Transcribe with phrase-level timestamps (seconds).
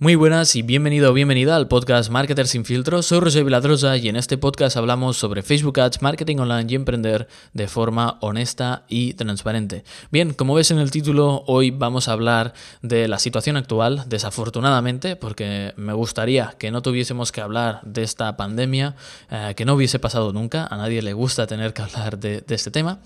[0.00, 3.02] Muy buenas y bienvenido o bienvenida al podcast Marketer sin filtro.
[3.02, 7.26] Soy José Viladrosa y en este podcast hablamos sobre Facebook Ads, marketing online y emprender
[7.52, 9.82] de forma honesta y transparente.
[10.12, 15.16] Bien, como ves en el título, hoy vamos a hablar de la situación actual, desafortunadamente,
[15.16, 18.94] porque me gustaría que no tuviésemos que hablar de esta pandemia,
[19.32, 22.70] eh, que no hubiese pasado nunca, a nadie le gusta tener que hablar de, este
[22.70, 23.00] tema.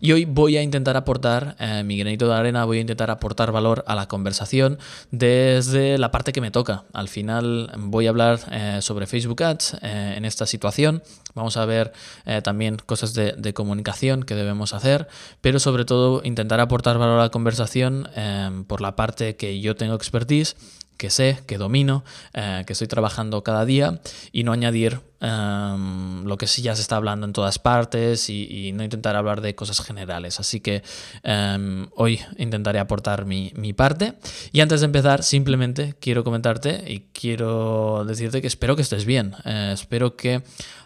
[0.00, 3.52] Y hoy voy a intentar aportar eh, mi granito de arena, voy a intentar aportar
[3.52, 4.78] valor a la conversación
[5.10, 6.84] desde la parte que me toca.
[6.92, 11.02] Al final voy a hablar eh, sobre Facebook Ads eh, en esta situación.
[11.34, 11.92] Vamos a ver
[12.26, 15.08] eh, también cosas de, de, comunicación que debemos hacer,
[15.40, 18.08] pero sobre todo intentar aportar valor a la conversación
[18.66, 20.56] por la parte que yo tengo expertise
[20.98, 24.00] que sé, que domino, eh, que estoy trabajando cada día
[24.32, 28.72] y no añadir em, lo que sí ya se está hablando en todas partes y,
[28.72, 30.40] no intentar hablar de cosas generales.
[30.40, 30.82] Así que
[31.22, 34.14] em, hoy intentaré aportar mi, parte.
[34.52, 39.34] Y antes de empezar, simplemente quiero comentarte y quiero decirte que espero que estés bien.
[39.44, 40.42] Eh, espero que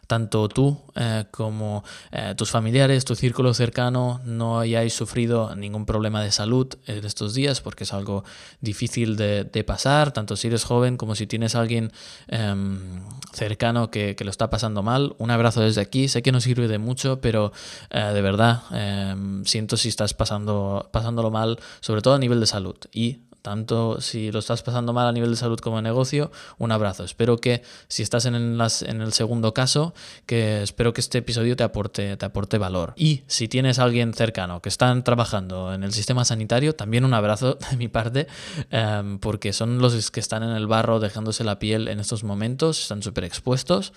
[0.07, 6.23] tanto tú eh, como eh, tus familiares, tu círculo cercano, no hayáis sufrido ningún problema
[6.23, 8.25] de salud en estos días, porque es algo
[8.61, 11.93] difícil de, pasar, tanto si eres joven como si tienes alguien
[12.27, 15.15] em, cercano que, lo está pasando mal.
[15.19, 17.53] Un abrazo desde aquí, sé que no sirve de mucho, pero
[17.91, 22.47] eh, de verdad em, siento si estás pasando, pasándolo mal, sobre todo a nivel de
[22.47, 22.77] salud.
[22.93, 26.73] Y tanto si lo estás pasando mal a nivel de salud como de negocio, un
[26.73, 27.05] abrazo.
[27.05, 29.95] Espero que si estás en, las, en el segundo caso,
[30.27, 32.95] que espero que este episodio te aporte, te aporte valor.
[32.97, 37.15] Y si tienes a alguien cercano que están trabajando en el sistema sanitario, también un
[37.15, 38.29] abrazo de mi parte,
[38.71, 42.81] em, porque son los que están en el barro dejándose la piel en estos momentos,
[42.81, 43.93] están súper expuestos.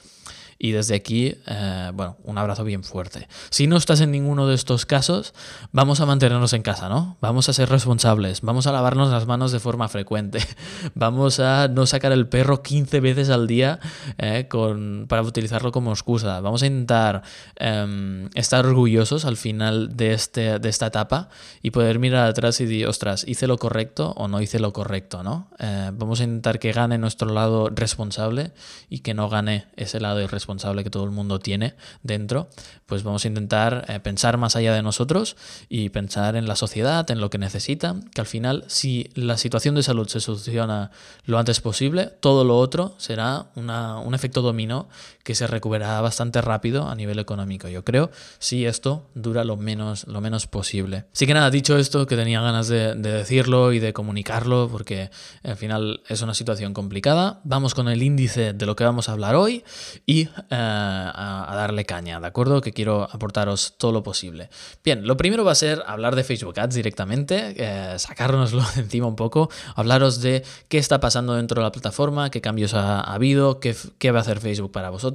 [0.58, 3.28] Y desde aquí, eh, bueno, un abrazo bien fuerte.
[3.50, 5.34] Si no estás en ninguno de estos casos,
[5.74, 7.18] vamos a mantenernos en casa, ¿no?
[7.20, 10.40] Vamos a ser responsables, vamos a lavarnos las manos de forma frecuente,
[10.96, 13.82] vamos a no sacar el perro 15 veces al día
[14.18, 16.40] eh, con, para utilizarlo como excusa.
[16.40, 17.24] Vamos a intentar
[17.58, 21.28] em, estar orgullosos al final de, este, de esta etapa
[21.64, 25.22] y poder mirar atrás y decir, ostras, ¿hice lo correcto o no hice lo correcto,
[25.22, 25.50] ¿no?
[25.60, 28.54] Eh, vamos a intentar que gane nuestro lado responsable
[28.90, 31.74] y que no gane ese lado irresponsable responsable que todo el mundo tiene
[32.04, 32.48] dentro,
[32.86, 35.36] pues vamos a intentar eh, pensar más allá de nosotros
[35.70, 39.74] y pensar en la sociedad, en lo que necesita, que al final si la situación
[39.74, 40.92] de salud se soluciona
[41.26, 44.88] lo antes posible, todo lo otro será un efecto dominó
[45.26, 50.06] que se recuperará bastante rápido a nivel económico, yo creo, si esto dura lo menos,
[50.06, 51.06] lo menos posible.
[51.12, 55.10] Así que nada, dicho esto, que tenía ganas de, decirlo y de comunicarlo, porque
[55.44, 59.14] al final es una situación complicada, vamos con el índice de lo que vamos a
[59.14, 59.64] hablar hoy
[60.06, 62.62] y eh, a, darle caña, ¿de acuerdo?
[62.62, 64.50] Que quiero aportaros todo lo posible.
[64.84, 69.08] Bien, lo primero va a ser hablar de Facebook Ads directamente, eh, sacárnoslo de encima
[69.08, 73.60] un poco, hablaros de qué está pasando dentro de la plataforma, qué cambios ha, habido,
[73.60, 75.15] qué, qué, va a hacer Facebook para vosotros,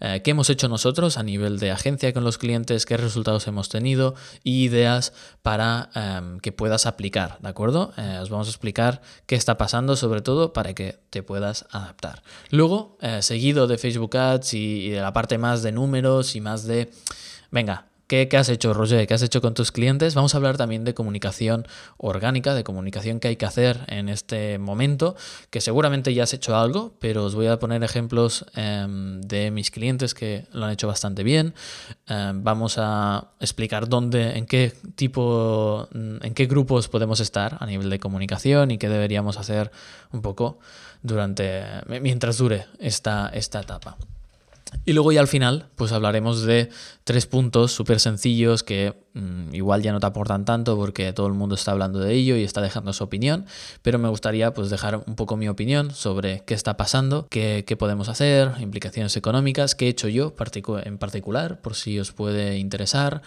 [0.00, 3.68] eh, qué hemos hecho nosotros a nivel de agencia con los clientes, qué resultados hemos
[3.68, 5.12] tenido y ideas
[5.42, 7.92] para em, que puedas aplicar, ¿de acuerdo?
[8.20, 12.22] os vamos a explicar qué está pasando, sobre todo para que te puedas adaptar.
[12.50, 16.90] Luego, seguido de Facebook Ads, y, de la parte más de números y más de,
[17.50, 19.06] venga, ¿Qué, has hecho, Roger?
[19.06, 20.14] ¿Qué has hecho con tus clientes?
[20.14, 21.66] Vamos a hablar también de comunicación
[21.96, 25.16] orgánica, de comunicación que hay que hacer en este momento,
[25.48, 29.70] que seguramente ya has hecho algo, pero os voy a poner ejemplos em, de mis
[29.70, 31.54] clientes que lo han hecho bastante bien.
[32.06, 37.88] Em, vamos a explicar dónde, en qué tipo, en qué grupos podemos estar a nivel
[37.88, 39.70] de comunicación y qué deberíamos hacer
[40.12, 40.58] un poco
[41.02, 41.62] durante,
[42.02, 43.96] mientras dure esta, esta etapa.
[44.84, 46.68] Y luego ya al final, pues hablaremos de
[47.04, 51.34] tres puntos súper sencillos que mm, igual ya no te aportan tanto porque todo el
[51.34, 53.46] mundo está hablando de ello y está dejando su opinión,
[53.82, 57.76] pero me gustaría pues dejar un poco mi opinión sobre qué está pasando, qué, qué
[57.76, 60.34] podemos hacer, implicaciones económicas, qué he hecho yo
[60.84, 63.22] en particular, por si os puede interesar.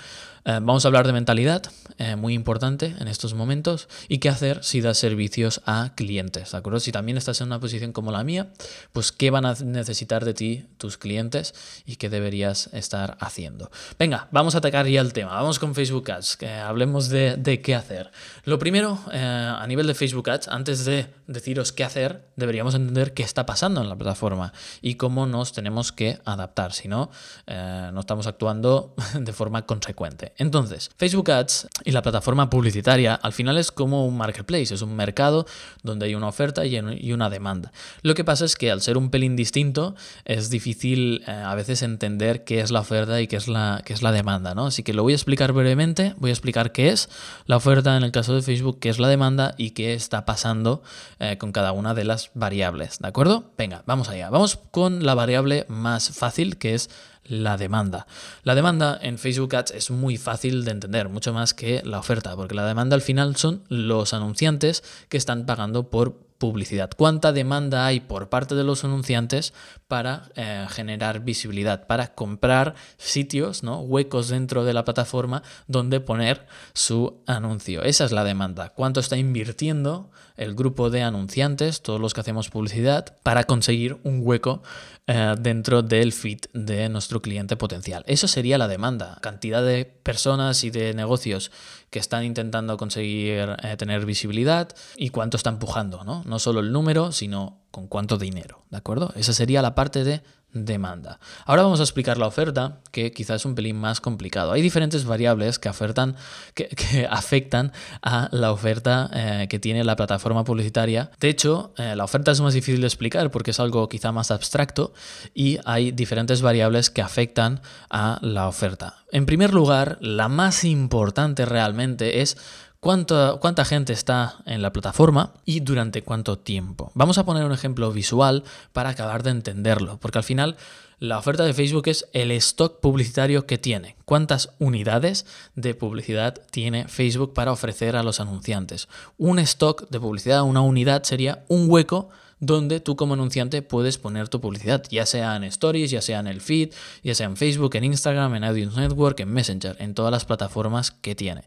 [0.47, 1.61] Eh, vamos a hablar de mentalidad,
[1.97, 6.57] eh, muy importante en estos momentos, y qué hacer si das servicios a clientes, ¿de
[6.57, 6.79] acuerdo?
[6.79, 8.47] Si también estás en una posición como la mía,
[8.93, 11.53] pues qué van a necesitar de ti tus clientes
[11.85, 13.69] y qué deberías estar haciendo.
[13.99, 17.75] Venga, vamos a atacar ya el tema, vamos con Facebook Ads, que hablemos de, qué
[17.75, 18.09] hacer.
[18.45, 23.13] Lo primero, eh, a nivel de Facebook Ads, antes de deciros qué hacer, deberíamos entender
[23.13, 27.11] qué está pasando en la plataforma y cómo nos tenemos que adaptar, si no,
[27.47, 30.36] no estamos actuando de forma consecuente.
[30.37, 34.95] Entonces, Facebook Ads y la plataforma publicitaria al final es como un marketplace, es un
[34.95, 35.45] mercado
[35.83, 37.71] donde hay una oferta y una demanda.
[38.03, 39.95] Lo que pasa es que al ser un pelín distinto
[40.25, 43.93] es difícil eh, a veces entender qué es la oferta y qué es la, qué
[43.93, 44.67] es la demanda, ¿no?
[44.67, 47.09] Así que lo voy a explicar brevemente, voy a explicar qué es
[47.45, 50.83] la oferta en el caso de Facebook, qué es la demanda y qué está pasando
[51.19, 53.51] eh, con cada una de las variables, ¿de acuerdo?
[53.57, 54.29] Venga, vamos allá.
[54.29, 56.89] Vamos con la variable más fácil que es
[57.27, 58.07] la demanda.
[58.43, 62.35] La demanda en Facebook Ads es muy fácil de entender, mucho más que la oferta,
[62.35, 66.89] porque la demanda al final son los anunciantes que están pagando por publicidad.
[66.95, 69.53] ¿Cuánta demanda hay por parte de los anunciantes
[69.87, 73.79] para eh, generar visibilidad, para comprar sitios, ¿no?
[73.79, 77.83] huecos dentro de la plataforma donde poner su anuncio?
[77.83, 78.69] Esa es la demanda.
[78.69, 84.21] ¿Cuánto está invirtiendo el grupo de anunciantes, todos los que hacemos publicidad, para conseguir un
[84.23, 84.61] hueco
[85.07, 88.03] eh, dentro del feed de nuestro cliente potencial?
[88.07, 89.17] Eso sería la demanda.
[89.21, 91.51] Cantidad de personas y de negocios
[91.89, 96.23] que están intentando conseguir eh, tener visibilidad y cuánto está empujando, ¿no?
[96.25, 99.13] No solo el número, sino con cuánto dinero, ¿de acuerdo?
[99.15, 100.21] Esa sería la parte de
[100.53, 101.19] demanda.
[101.45, 104.51] Ahora vamos a explicar la oferta, que quizás es un pelín más complicado.
[104.51, 106.15] Hay diferentes variables que, ofertan,
[106.53, 107.71] que, afectan
[108.01, 111.11] a la oferta eh, que tiene la plataforma publicitaria.
[111.19, 114.31] De hecho, eh, la oferta es más difícil de explicar porque es algo quizá más
[114.31, 114.93] abstracto
[115.33, 118.95] y hay diferentes variables que afectan a la oferta.
[119.11, 122.37] En primer lugar, la más importante realmente es
[122.79, 126.91] cuánta gente está en la plataforma y durante cuánto tiempo.
[126.93, 128.43] Vamos a poner un ejemplo visual
[128.73, 130.57] para acabar de entenderlo, porque al final
[130.99, 133.95] la oferta de Facebook es el stock publicitario que tiene.
[134.05, 138.87] ¿Cuántas unidades de publicidad tiene Facebook para ofrecer a los anunciantes?
[139.17, 144.29] Un stock de publicidad, una unidad sería un hueco donde tú como anunciante puedes poner
[144.29, 146.73] tu publicidad, ya sea en Stories, ya sea en el feed,
[147.03, 150.91] ya sea en Facebook, en Instagram, en Audience Network, en Messenger, en todas las plataformas
[150.91, 151.43] que tiene.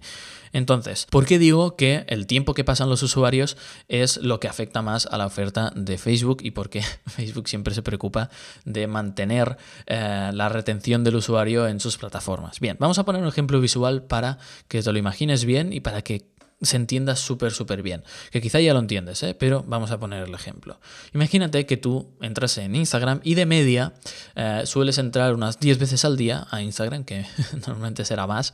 [0.52, 3.56] Entonces, ¿por qué digo que el tiempo que pasan los usuarios
[3.88, 7.72] es lo que afecta más a la oferta de Facebook y por qué Facebook siempre
[7.74, 8.30] se preocupa
[8.64, 9.56] de mantener
[9.86, 12.58] eh, la retención del usuario en sus plataformas?
[12.58, 16.02] Bien, vamos a poner un ejemplo visual para que te lo imagines bien y para
[16.02, 16.30] que
[16.62, 18.04] se entienda súper, súper bien.
[18.30, 19.34] Que quizá ya lo entiendes, ¿eh?
[19.34, 20.80] pero vamos a poner el ejemplo.
[21.14, 23.94] Imagínate que tú entras en Instagram y de media
[24.34, 27.24] eh, sueles entrar unas 10 veces al día a Instagram, que
[27.66, 28.52] normalmente será más,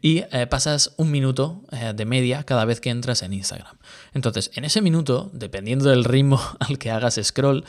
[0.00, 3.76] y eh, pasas un minuto de media cada vez que entras en Instagram.
[4.12, 7.64] Entonces, en ese minuto, dependiendo del ritmo al que hagas scroll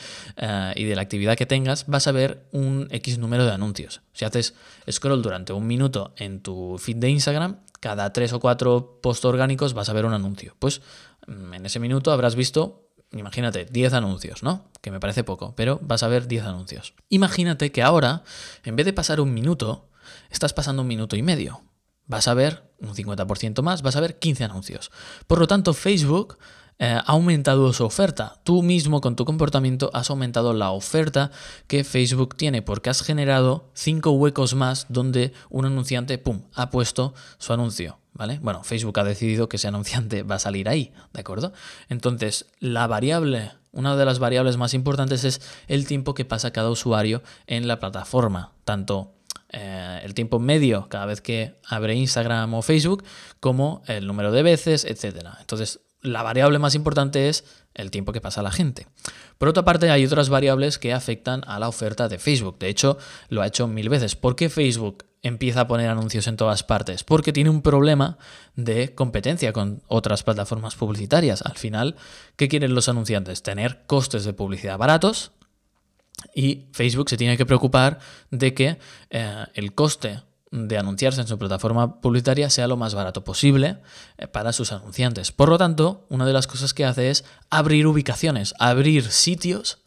[0.74, 4.02] y de la actividad que tengas, vas a ver un X número de anuncios.
[4.12, 4.54] Si haces
[4.90, 9.74] scroll durante un minuto en tu feed de Instagram, cada tres o cuatro post orgánicos
[9.74, 10.54] vas a ver un anuncio.
[10.60, 10.82] Pues
[11.26, 14.70] mm, en ese minuto habrás visto, imagínate, 10 anuncios, ¿no?
[14.80, 16.94] Que me parece poco, pero vas a ver 10 anuncios.
[17.08, 18.22] Imagínate que ahora,
[18.62, 19.88] en vez de pasar un minuto,
[20.30, 21.60] estás pasando un minuto y medio.
[22.06, 24.92] Vas a ver un 50% más, vas a ver 15 anuncios.
[25.26, 26.38] Por lo tanto, Facebook
[26.82, 28.40] eh, ha aumentado su oferta.
[28.42, 31.30] Tú mismo con tu comportamiento has aumentado la oferta
[31.68, 37.14] que Facebook tiene porque has generado cinco huecos más donde un anunciante, ¡pum!, ha puesto
[37.38, 38.00] su anuncio.
[38.14, 38.40] ¿Vale?
[38.42, 41.52] Bueno, Facebook ha decidido que ese anunciante va a salir ahí, ¿de acuerdo?
[41.88, 46.68] Entonces, la variable, una de las variables más importantes es el tiempo que pasa cada
[46.68, 49.14] usuario en la plataforma, tanto
[49.50, 53.04] eh, el tiempo medio cada vez que abre Instagram o Facebook,
[53.38, 55.28] como el número de veces, etc.
[55.40, 57.44] Entonces, la variable más importante es
[57.74, 58.86] el tiempo que pasa la gente.
[59.38, 62.58] Por otra parte, hay otras variables que afectan a la oferta de Facebook.
[62.58, 64.16] De hecho, lo ha hecho mil veces.
[64.16, 67.04] ¿Por qué Facebook empieza a poner anuncios en todas partes?
[67.04, 68.18] Porque tiene un problema
[68.56, 71.42] de competencia con otras plataformas publicitarias.
[71.42, 71.96] Al final,
[72.36, 73.42] ¿qué quieren los anunciantes?
[73.42, 75.32] Tener costes de publicidad baratos.
[76.34, 77.98] Y Facebook se tiene que preocupar
[78.30, 78.78] de que
[79.10, 83.78] eh, el coste de anunciarse en su plataforma publicitaria sea lo más barato posible
[84.18, 85.32] eh, para sus anunciantes.
[85.32, 89.78] Por lo tanto, una de las cosas que hace es abrir ubicaciones, abrir sitios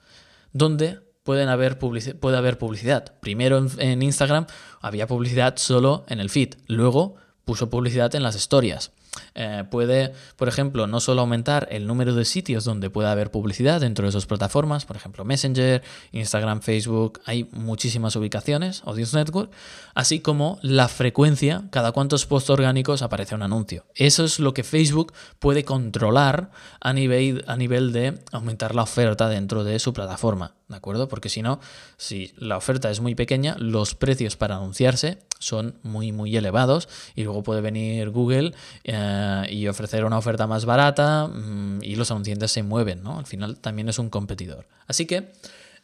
[0.51, 3.13] donde pueden haber puede haber publicidad.
[3.19, 4.47] Primero en Instagram
[4.81, 8.91] había publicidad solo en el feed, luego puso publicidad en las historias.
[9.33, 13.81] Eh, puede, por ejemplo, no solo aumentar el número de sitios donde pueda haber publicidad
[13.81, 19.51] dentro de esas plataformas, por ejemplo, Messenger, Instagram, Facebook, hay muchísimas ubicaciones, Audience Network,
[19.93, 23.85] así como la frecuencia, cada cuántos posts orgánicos aparece un anuncio.
[23.95, 29.29] Eso es lo que Facebook puede controlar a nivel, a nivel de aumentar la oferta
[29.29, 30.55] dentro de su plataforma.
[30.67, 31.07] ¿De acuerdo?
[31.07, 31.59] Porque si no,
[31.97, 37.23] si la oferta es muy pequeña, los precios para anunciarse son muy, muy elevados y
[37.23, 42.51] luego puede venir Google eh, y ofrecer una oferta más barata mm, y los anunciantes
[42.51, 43.19] se mueven, ¿no?
[43.19, 44.67] Al final también es un competidor.
[44.87, 45.31] Así que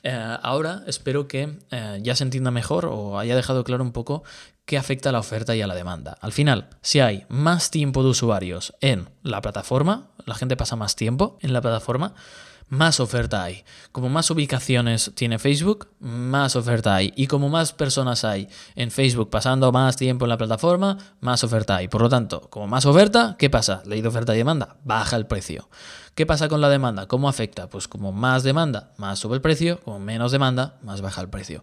[0.04, 4.24] Eh, ahora espero que eh, ya se entienda mejor o haya dejado claro un poco
[4.66, 6.18] qué afecta a la oferta y a la demanda.
[6.22, 10.96] Al final, si hay más tiempo de usuarios en la plataforma, la gente pasa más
[10.96, 12.16] tiempo en la plataforma,
[12.72, 13.66] más oferta hay.
[13.92, 17.12] Como más ubicaciones tiene Facebook, más oferta hay.
[17.18, 21.76] Y como más personas hay en Facebook pasando más tiempo en la plataforma, más oferta
[21.76, 21.90] hay.
[21.90, 23.84] Por lo tanto, como más oferta, ¿qué pasa?
[23.86, 25.70] Ley de oferta y demanda, baja el precio.
[26.16, 27.08] ¿Qué pasa con la demanda?
[27.08, 27.68] ¿Cómo afecta?
[27.68, 31.62] Pues como más demanda, más sube el precio, como menos demanda, más baja el precio.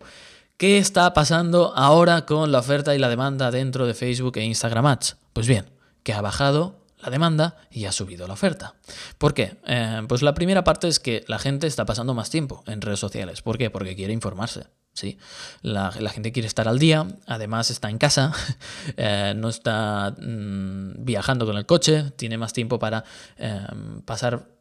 [0.59, 4.85] ¿Qué está pasando ahora con la oferta y la demanda dentro de Facebook e Instagram
[4.85, 5.17] Ads?
[5.33, 5.71] Pues bien,
[6.03, 8.75] que ha bajado la demanda y ha subido la oferta.
[9.19, 9.57] ¿Por qué?
[9.67, 13.00] Eh, pues la primera parte es que la gente está pasando más tiempo en redes
[13.00, 13.43] sociales.
[13.43, 13.71] ¿Por qué?
[13.71, 14.67] Porque quiere informarse.
[14.93, 15.19] ¿sí?
[15.62, 18.33] La, gente quiere estar al día, además está en casa,
[18.97, 23.05] eh, no está mm, viajando con el coche, tiene más tiempo para
[23.37, 23.67] eh,
[24.05, 24.58] pasar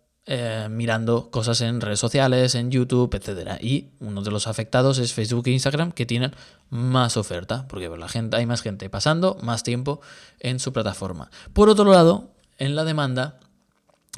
[0.70, 3.62] mirando cosas en redes sociales, en YouTube, etc.
[3.62, 6.34] Y uno de los afectados es Facebook e Instagram, que tienen
[6.70, 10.02] más oferta, porque la gente, hay más gente pasando más tiempo
[10.40, 11.32] en su plataforma.
[11.54, 13.40] Por otro lado, en la demanda,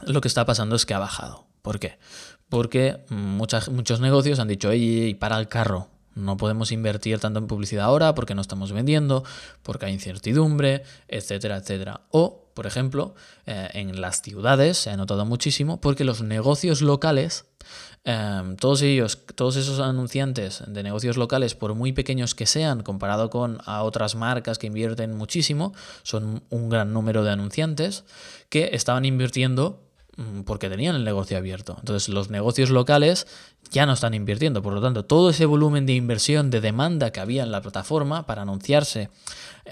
[0.05, 1.45] lo que está pasando es que ha bajado.
[1.61, 1.99] ¿Por qué?
[2.49, 7.85] Porque muchos negocios han dicho, oye, para el carro, no podemos invertir tanto en publicidad
[7.85, 9.23] ahora porque no estamos vendiendo,
[9.61, 12.01] porque hay incertidumbre, etcétera, etcétera.
[12.11, 17.45] O, por ejemplo, eh, en las ciudades se ha notado muchísimo porque los negocios locales,
[18.03, 23.29] em, todos ellos, todos esos anunciantes de negocios locales, por muy pequeños que sean, comparado
[23.29, 25.73] con a otras marcas que invierten muchísimo,
[26.03, 28.03] son un gran número de anunciantes
[28.49, 29.81] que estaban invirtiendo
[30.17, 31.77] mm, porque tenían el negocio abierto.
[31.79, 33.25] Entonces los negocios locales
[33.71, 34.61] ya no están invirtiendo.
[34.61, 38.25] Por lo tanto, todo ese volumen de inversión, de demanda que había en la plataforma
[38.25, 39.09] para anunciarse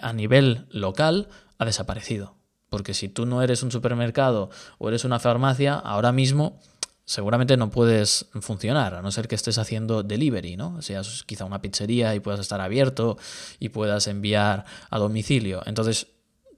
[0.01, 1.27] a nivel local
[1.57, 2.36] ha desaparecido.
[2.77, 6.59] Porque si tú no eres un supermercado o eres una farmacia, ahora mismo
[7.05, 10.75] seguramente no puedes funcionar, a no ser que estés haciendo delivery, ¿no?
[10.77, 13.17] O sea, quizá una pizzería y puedas estar abierto
[13.57, 15.63] y puedas enviar a domicilio.
[15.65, 16.05] Entonces,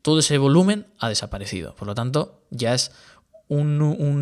[0.02, 1.74] todo ese volumen ha desaparecido.
[1.76, 2.92] Por lo tanto, ya es
[3.48, 3.78] un,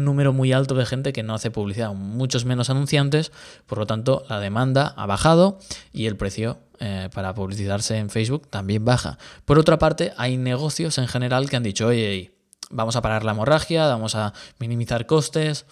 [0.06, 3.32] número muy alto de gente que no hace publicidad, muchos menos anunciantes,
[3.66, 5.58] por lo tanto la demanda ha bajado
[5.92, 9.18] y el precio eh, para publicitarse en Facebook también baja.
[9.46, 12.34] Por otra parte, hay negocios en general que han dicho, oye,
[12.70, 15.66] vamos a parar la hemorragia, vamos a minimizar costes,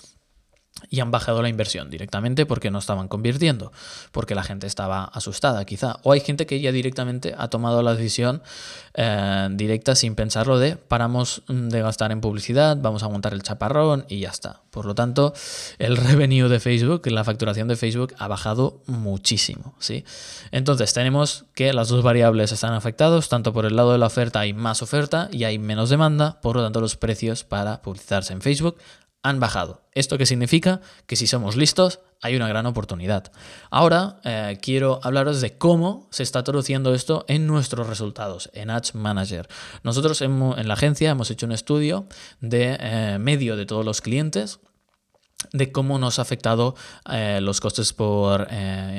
[0.90, 3.72] y han bajado la inversión directamente porque no estaban convirtiendo,
[4.12, 6.00] porque la gente estaba asustada quizá.
[6.04, 8.42] O hay gente que ya directamente ha tomado la decisión
[8.94, 14.06] eh, directa sin pensarlo de paramos de gastar en publicidad, vamos a montar el chaparrón
[14.10, 14.62] y ya está.
[14.70, 15.34] Por lo tanto,
[15.80, 19.76] el revenue de Facebook, la facturación de Facebook ha bajado muchísimo.
[19.80, 20.04] ¿sí?
[20.52, 24.42] Entonces tenemos que las dos variables están afectadas, tanto por el lado de la oferta
[24.42, 28.42] hay más oferta y hay menos demanda, por lo tanto los precios para publicitarse en
[28.42, 28.78] Facebook
[29.26, 29.82] han bajado.
[29.94, 30.82] ¿Esto qué significa?
[31.08, 33.32] Que si somos listos, hay una gran oportunidad.
[33.72, 38.94] Ahora eh, quiero hablaros de cómo se está traduciendo esto en nuestros resultados, en Ads
[38.94, 39.48] Manager.
[39.82, 42.08] Nosotros en, la agencia hemos hecho un estudio
[42.40, 44.60] de eh, medio de todos los clientes
[45.52, 46.76] de cómo nos ha afectado
[47.12, 48.48] eh, los costes por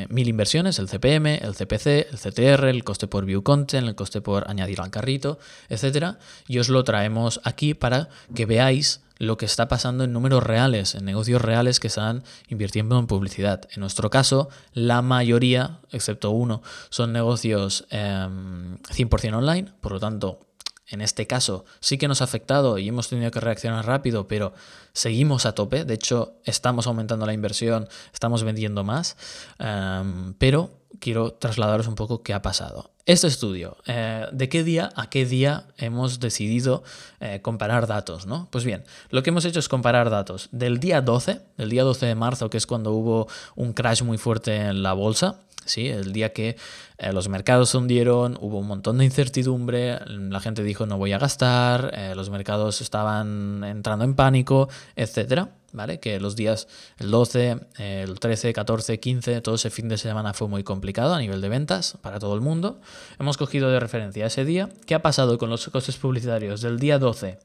[0.08, 4.20] mil inversiones, el CPM, el CPC, el CTR, el coste por view content, el coste
[4.20, 6.16] por añadir al carrito, etc.
[6.48, 10.94] Y os lo traemos aquí para que veáis lo que está pasando en números reales,
[10.94, 13.62] en negocios reales que están invirtiendo en publicidad.
[13.74, 20.40] En nuestro caso, la mayoría, excepto uno, son negocios 100% em, online, por lo tanto,
[20.88, 24.52] en este caso sí que nos ha afectado y hemos tenido que reaccionar rápido, pero
[24.92, 25.84] seguimos a tope.
[25.84, 29.16] De hecho, estamos aumentando la inversión, estamos vendiendo más,
[29.58, 30.70] em, pero
[31.00, 32.95] quiero trasladaros un poco qué ha pasado.
[33.06, 36.82] Este estudio, eh, ¿de qué día a qué día hemos decidido
[37.20, 38.26] eh, comparar datos?
[38.26, 38.48] ¿no?
[38.50, 42.04] Pues bien, lo que hemos hecho es comparar datos del día 12, del día 12
[42.04, 45.86] de marzo, que es cuando hubo un crash muy fuerte en la bolsa, ¿sí?
[45.86, 46.56] el día que
[46.98, 51.12] eh, los mercados se hundieron, hubo un montón de incertidumbre, la gente dijo no voy
[51.12, 55.50] a gastar, los mercados estaban entrando en pánico, etcétera.
[55.76, 56.00] ¿Vale?
[56.00, 56.66] Que los días,
[56.98, 61.20] el 12, el 13, 14, 15, todo ese fin de semana fue muy complicado a
[61.20, 62.80] nivel de ventas para todo el mundo.
[63.20, 64.70] Hemos cogido de referencia ese día.
[64.86, 67.38] ¿Qué ha pasado con los costes publicitarios del día 12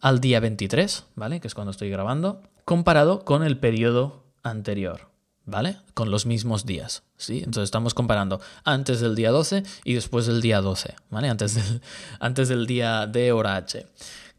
[0.00, 1.40] al día 23, ¿vale?
[1.40, 5.08] Que es cuando estoy grabando, comparado con el periodo anterior.
[5.44, 5.76] ¿Vale?
[5.94, 7.38] Con los mismos días, ¿sí?
[7.38, 11.28] Entonces estamos comparando antes del día 12 y después del día 12, ¿vale?
[11.28, 11.80] Antes del,
[12.20, 13.84] antes del día de hora H.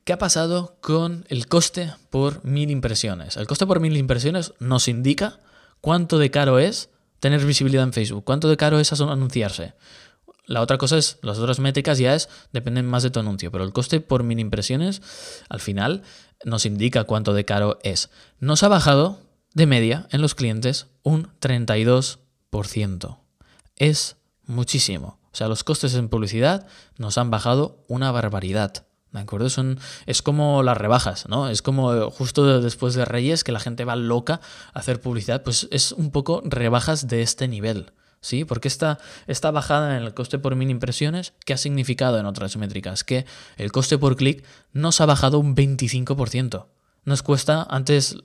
[0.04, 3.38] ¿Qué ha pasado con el coste por mil impresiones?
[3.38, 5.40] El coste por mil impresiones nos indica
[5.80, 6.90] cuánto de caro es
[7.22, 9.76] tener visibilidad en Facebook, cuánto de caro es anunciarse.
[10.46, 13.64] La otra cosa es, las otras métricas ya es, dependen más de tu anuncio, pero
[13.64, 15.02] el coste por mil impresiones
[15.48, 16.04] al final
[16.44, 18.10] nos indica cuánto de caro es.
[18.40, 19.22] Nos ha bajado
[19.54, 23.20] de media en los clientes un 32%.
[23.78, 24.18] Es
[24.48, 25.22] muchísimo.
[25.32, 26.68] O sea, los costes en publicidad
[26.98, 28.86] nos han bajado una barbaridad.
[29.14, 29.50] ¿De acuerdo?
[29.50, 31.48] Son, es como las rebajas, ¿no?
[31.48, 34.42] Es como justo después de Reyes que la gente va loca
[34.74, 35.44] a hacer publicidad.
[35.44, 37.94] Pues es un poco rebajas de este nivel.
[38.22, 38.46] ¿Sí?
[38.46, 42.56] Porque esta, esta bajada en el coste por mil impresiones, ¿qué ha significado en otras
[42.56, 43.04] métricas?
[43.04, 43.26] Que
[43.58, 46.68] el coste por clic nos ha bajado un 25%.
[47.04, 48.16] Nos cuesta, antes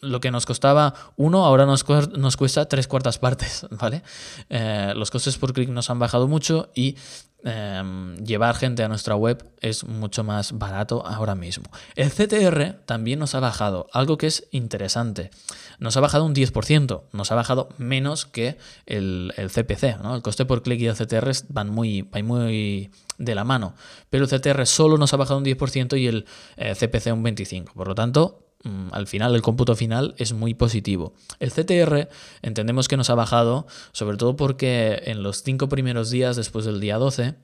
[0.00, 1.84] lo que nos costaba uno, ahora nos,
[2.16, 4.02] nos cuesta tres cuartas partes, ¿vale?
[4.48, 6.96] Eh, los costes por clic nos han bajado mucho y
[7.44, 11.64] em, llevar gente a nuestra web es mucho más barato ahora mismo.
[11.94, 15.30] El CTR también nos ha bajado, algo que es interesante.
[15.78, 20.14] Nos ha bajado un 10%, nos ha bajado menos que el, CPC, ¿no?
[20.14, 23.74] El coste por clic y el CTR van muy, van muy de la mano,
[24.10, 26.26] pero el CTR solo nos ha bajado un 10% y el
[26.56, 27.72] eh, CPC un 25%.
[27.72, 28.47] Por lo tanto,
[28.92, 31.14] al final el cómputo final es muy positivo.
[31.40, 32.08] El CTR
[32.42, 36.80] entendemos que nos ha bajado, sobre todo porque en los cinco primeros días después del
[36.80, 37.34] día 12,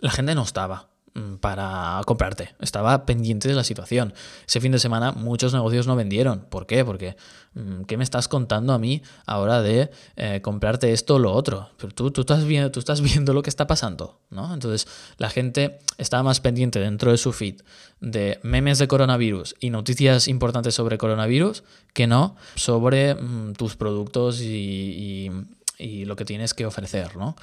[0.00, 0.90] la gente no estaba.
[1.14, 2.54] Mm, para comprarte.
[2.60, 4.14] Estaba pendiente de la situación.
[4.46, 6.46] Ese fin de semana muchos negocios no vendieron.
[6.48, 6.84] ¿Por qué?
[6.84, 7.16] Porque
[7.54, 11.70] mm, ¿qué me estás contando a mí ahora de eh, comprarte esto o lo otro?
[11.78, 14.54] Pero tú, tú, estás viendo, tú estás viendo lo que está pasando, ¿no?
[14.54, 14.86] Entonces
[15.16, 17.60] la gente estaba más pendiente dentro de su feed
[18.00, 24.40] de memes de coronavirus y noticias importantes sobre coronavirus que no sobre mm, tus productos
[24.40, 25.30] y y
[26.04, 27.36] lo que tienes que ofrecer, ¿no?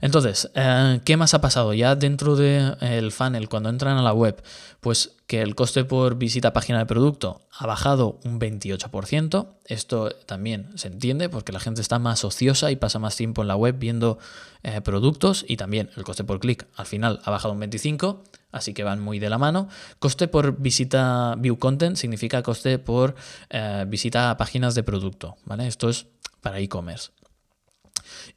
[0.00, 1.74] Entonces, eh, ¿qué más ha pasado?
[1.74, 4.42] Ya dentro del el funnel, cuando entran a la web,
[4.80, 9.46] pues que el coste por visita a página de producto ha bajado un 28%.
[9.64, 13.48] Esto también se entiende porque la gente está más ociosa y pasa más tiempo en
[13.48, 14.18] la web viendo
[14.62, 18.18] eh, productos y también el coste por clic al final ha bajado un 25%.
[18.52, 19.68] Así que van muy de la mano.
[19.98, 23.14] Coste por visita view content significa coste por
[23.48, 25.36] eh, visita a páginas de producto.
[25.46, 25.66] ¿vale?
[25.66, 26.06] Esto es
[26.42, 27.10] para e-commerce.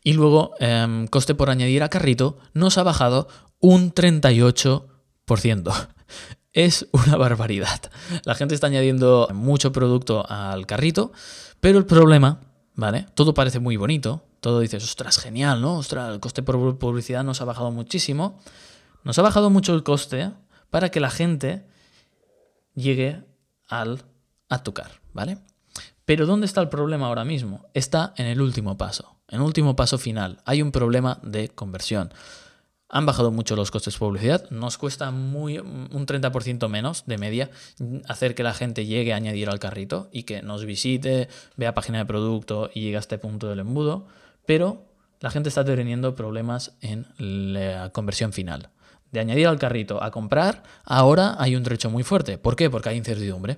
[0.03, 3.27] Y luego, em, coste por añadir a carrito nos ha bajado
[3.59, 5.73] un 38%.
[6.53, 7.81] Es una barbaridad.
[8.23, 11.11] La gente está añadiendo mucho producto al carrito,
[11.59, 12.39] pero el problema,
[12.75, 13.07] ¿vale?
[13.13, 15.79] Todo parece muy bonito, todo dices, ostras, genial, ¿no?
[15.79, 18.39] Ostras, el coste por publicidad nos ha bajado muchísimo.
[19.03, 20.31] Nos ha bajado mucho el coste
[20.69, 21.65] para que la gente
[22.73, 23.21] llegue
[23.67, 24.05] al
[24.47, 25.39] a tocar, ¿vale?
[26.05, 27.65] Pero ¿dónde está el problema ahora mismo?
[27.73, 30.39] Está en el último paso, en último paso final.
[30.45, 32.13] Hay un problema de conversión.
[32.87, 37.49] Han bajado mucho los costes de publicidad, nos cuesta muy, un 30% menos de media
[38.07, 41.97] hacer que la gente llegue a añadir al carrito y que nos visite, vea página
[41.97, 44.07] de producto y llegue a este punto del embudo,
[44.45, 44.85] pero
[45.19, 48.69] la gente está teniendo problemas en la conversión final.
[49.11, 52.37] De añadir al carrito a comprar, ahora hay un trecho muy fuerte.
[52.37, 52.69] ¿Por qué?
[52.69, 53.57] Porque hay incertidumbre.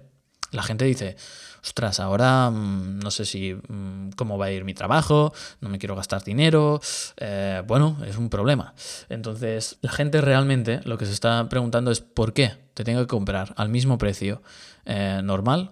[0.51, 1.17] La gente dice,
[1.63, 5.79] ostras, ahora mm, no sé si mm, cómo va a ir mi trabajo, no me
[5.79, 6.79] quiero gastar dinero,
[7.17, 8.73] eh, bueno, es un problema.
[9.09, 13.07] Entonces, la gente realmente lo que se está preguntando es por qué te tengo que
[13.07, 14.41] comprar al mismo precio
[14.85, 15.71] eh, normal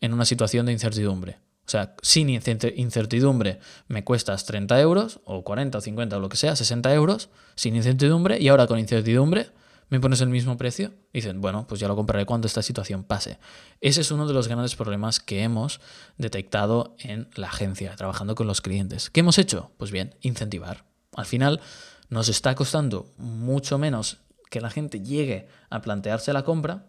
[0.00, 1.38] en una situación de incertidumbre.
[1.66, 6.36] O sea, sin incertidumbre me cuestas 30 euros, o 40 o 50 o lo que
[6.36, 9.50] sea, 60 euros, sin incertidumbre, y ahora con incertidumbre
[9.90, 13.38] me pones el mismo precio, dicen, bueno, pues ya lo compraré cuando esta situación pase.
[13.80, 15.80] Ese es uno de los grandes problemas que hemos
[16.16, 19.10] detectado en la agencia, trabajando con los clientes.
[19.10, 19.72] ¿Qué hemos hecho?
[19.76, 20.84] Pues bien, incentivar.
[21.14, 21.60] Al final
[22.08, 26.86] nos está costando mucho menos que la gente llegue a plantearse la compra,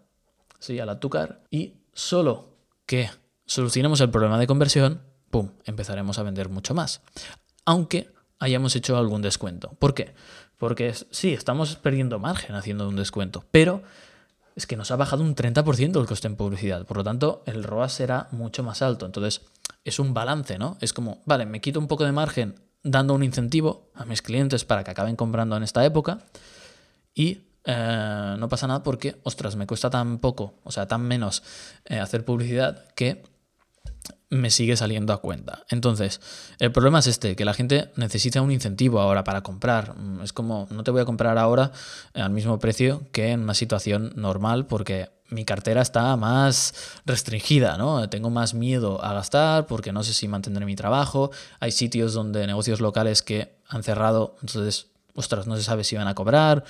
[0.59, 0.79] ¿sí?
[0.79, 3.09] a la tucar, y solo que
[3.45, 7.01] solucionemos el problema de conversión, ¡pum!, empezaremos a vender mucho más.
[7.65, 9.75] Aunque hayamos hecho algún descuento.
[9.79, 10.13] ¿Por qué?
[10.62, 13.82] Porque sí, estamos perdiendo margen haciendo un descuento, pero
[14.56, 16.86] es que nos ha bajado un 30% el coste en publicidad.
[16.86, 19.08] Por lo tanto, el ROAS será mucho más alto.
[19.08, 19.41] Entonces,
[19.84, 20.78] es un balance, ¿no?
[20.80, 24.63] Es como, vale, me quito un poco de margen dando un incentivo a mis clientes
[24.63, 26.19] para que acaben comprando en esta época
[27.15, 31.41] y eh, no pasa nada porque, ostras, me cuesta tan poco, o sea, tan menos
[31.86, 33.24] eh, hacer publicidad que
[34.32, 35.65] me sigue saliendo a cuenta.
[35.70, 36.22] Entonces,
[36.58, 39.96] el problema es este, que la gente necesita un incentivo ahora para comprar.
[39.98, 41.72] Mm, es como, no te voy a comprar ahora
[42.13, 46.74] al mismo precio que en una situación normal porque mi cartera está más
[47.06, 48.10] restringida, ¿no?
[48.10, 51.32] Tengo más miedo a gastar porque no sé si mantendré mi trabajo.
[51.60, 56.08] Hay sitios donde negocios locales que han cerrado, entonces, ostras, no se sabe si van
[56.08, 56.63] a cobrar.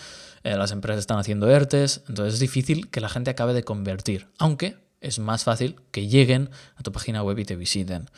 [0.44, 4.30] Eh, las empresas están haciendo ERTES, entonces es difícil que la gente acabe de convertir.
[4.40, 8.10] Aunque es más fácil que lleguen a tu página web y te visiten.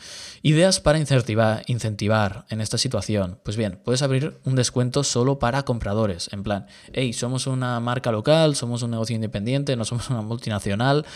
[0.42, 3.38] Ideas para incentivar, incentivar en esta situación.
[3.42, 6.28] Pues bien, puedes abrir un descuento solo para compradores.
[6.32, 11.06] En plan, hey, somos una marca local, somos un negocio independiente, no somos una multinacional.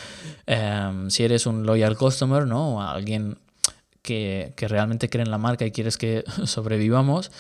[0.47, 2.77] Em, si eres un loyal customer, ¿no?
[2.77, 3.39] O alguien
[4.01, 7.31] que, que realmente creen la marca y quieres que sobrevivamos,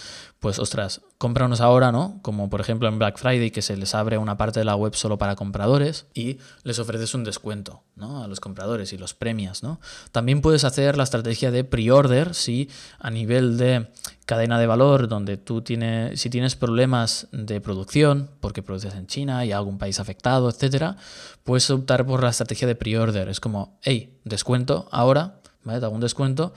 [0.41, 2.21] pues ostras, cómpranos ahora, ¿no?
[2.23, 4.95] Como por ejemplo en Black Friday que se les abre una parte de la web
[4.95, 8.23] solo para compradores y les ofreces un descuento, ¿no?
[8.23, 9.81] A los compradores y los premias, ¿no?
[10.13, 12.71] También puedes hacer la estrategia de pre-order si
[13.01, 13.89] a nivel de
[14.27, 19.45] cadena de valor donde tú tienes, si tienes problemas de producción, porque produces en China
[19.45, 20.97] y algún país afectado, etcétera,
[21.43, 23.29] puedes optar por la estrategia de pre-order.
[23.29, 25.81] Es como, hey, descuento ahora, ¿vale?
[25.81, 26.53] Te hago un descuento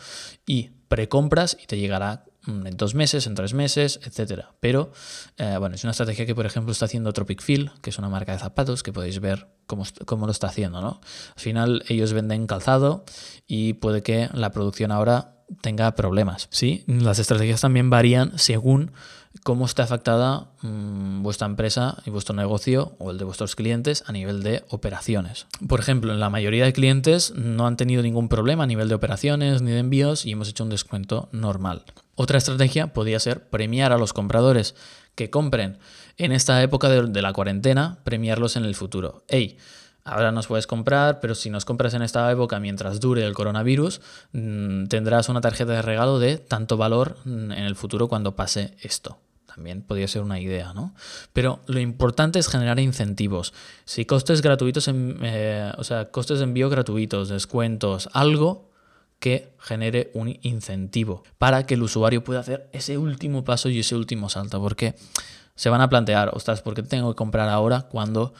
[0.45, 4.53] y precompras y te llegará en dos meses, en tres meses, etcétera.
[4.59, 4.91] Pero,
[5.37, 8.09] eh, bueno, es una estrategia que, por ejemplo, está haciendo Tropic Feel, que es una
[8.09, 11.01] marca de zapatos, que podéis ver cómo, cómo lo está haciendo, ¿no?
[11.35, 13.05] Al final, ellos venden calzado
[13.47, 16.83] y puede que la producción ahora tenga problemas, ¿sí?
[16.87, 18.91] Las estrategias también varían según
[19.43, 24.11] cómo está afectada mm, vuestra empresa y vuestro negocio o el de vuestros clientes a
[24.11, 25.47] nivel de operaciones.
[25.67, 28.95] Por ejemplo, en la mayoría de clientes no han tenido ningún problema a nivel de
[28.95, 31.83] operaciones ni de envíos y hemos hecho un descuento normal.
[32.15, 34.75] Otra estrategia podría ser premiar a los compradores
[35.15, 35.79] que compren
[36.17, 39.23] en esta época de, la cuarentena, premiarlos en el futuro.
[39.27, 39.57] Hey,
[40.11, 44.01] ahora nos puedes comprar, pero si nos compras en esta época mientras dure el coronavirus,
[44.33, 48.75] mm, tendrás una tarjeta de regalo de tanto valor mm, en el futuro cuando pase
[48.81, 49.19] esto.
[49.45, 50.93] También podría ser una idea, ¿no?
[51.33, 53.53] Pero lo importante es generar incentivos.
[53.85, 58.69] Si costes gratuitos, eh, o sea, costes de envío gratuitos, descuentos, algo
[59.19, 63.95] que genere un incentivo para que el usuario pueda hacer ese último paso y ese
[63.95, 64.61] último salto.
[64.61, 64.95] Porque
[65.55, 68.33] se van a plantear, ostras, ¿por qué tengo que comprar ahora cuando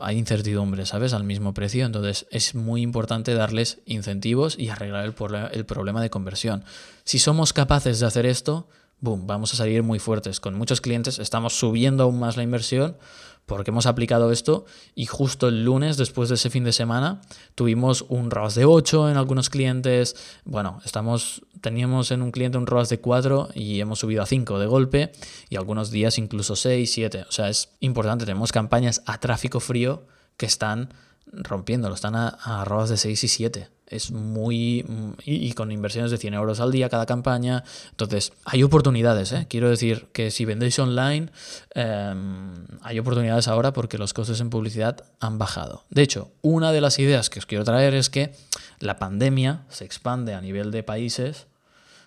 [0.00, 1.12] hay incertidumbre, ¿sabes?
[1.12, 1.84] Al mismo precio.
[1.86, 6.64] Entonces es muy importante darles incentivos y arreglar el, problema de conversión.
[7.04, 8.68] Si somos capaces de hacer esto,
[9.00, 10.40] boom, vamos a salir muy fuertes.
[10.40, 12.96] Con muchos clientes estamos subiendo aún más la inversión
[13.46, 17.20] porque hemos aplicado esto y justo el lunes, después de ese fin de semana,
[17.54, 20.16] tuvimos un ROAS de 8 en algunos clientes.
[20.44, 24.58] Bueno, estamos, teníamos en un cliente un ROAS de 4 y hemos subido a 5
[24.58, 25.12] de golpe
[25.48, 27.24] y algunos días incluso 6, 7.
[27.28, 30.94] O sea, es importante, tenemos campañas a tráfico frío que están
[31.26, 34.84] rompiéndolo, están a, a ROAS de 6 y 7 es muy...
[35.24, 37.62] Y, con inversiones de 100 euros al día cada campaña.
[37.90, 39.46] Entonces, hay oportunidades, ¿eh?
[39.48, 41.30] Quiero decir que si vendéis online,
[41.74, 45.84] em, hay oportunidades ahora porque los costes en publicidad han bajado.
[45.90, 48.32] De hecho, una de las ideas que os quiero traer es que
[48.78, 51.46] la pandemia se expande a nivel de países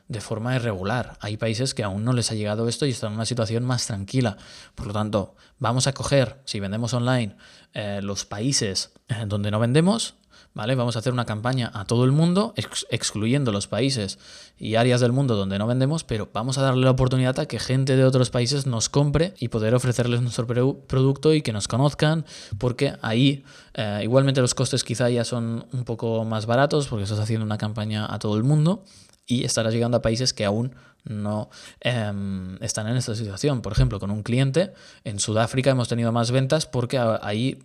[0.08, 1.18] de forma irregular.
[1.20, 3.88] Hay países que aún no les ha llegado esto y están en una situación más
[3.88, 4.38] tranquila.
[4.76, 7.36] Por lo tanto, vamos a coger, si vendemos online,
[7.74, 8.92] eh, los países
[9.28, 10.16] donde no vendemos
[10.56, 10.74] ¿vale?
[10.74, 12.54] Vamos a hacer una campaña a todo el mundo,
[12.90, 14.18] excluyendo los países
[14.58, 17.60] y áreas del mundo donde no vendemos, pero vamos a darle la oportunidad a que
[17.60, 22.26] gente de otros países nos compre y poder ofrecerles nuestro producto y que nos conozcan,
[22.58, 27.20] porque ahí eh, igualmente los costes quizá ya son un poco más baratos, porque estás
[27.20, 28.84] haciendo una campaña a todo el mundo
[29.26, 31.50] y estarás llegando a países que aún no
[31.82, 33.62] em, están en esta situación.
[33.62, 37.60] Por ejemplo, con un cliente en Sudáfrica hemos tenido más ventas porque ahí...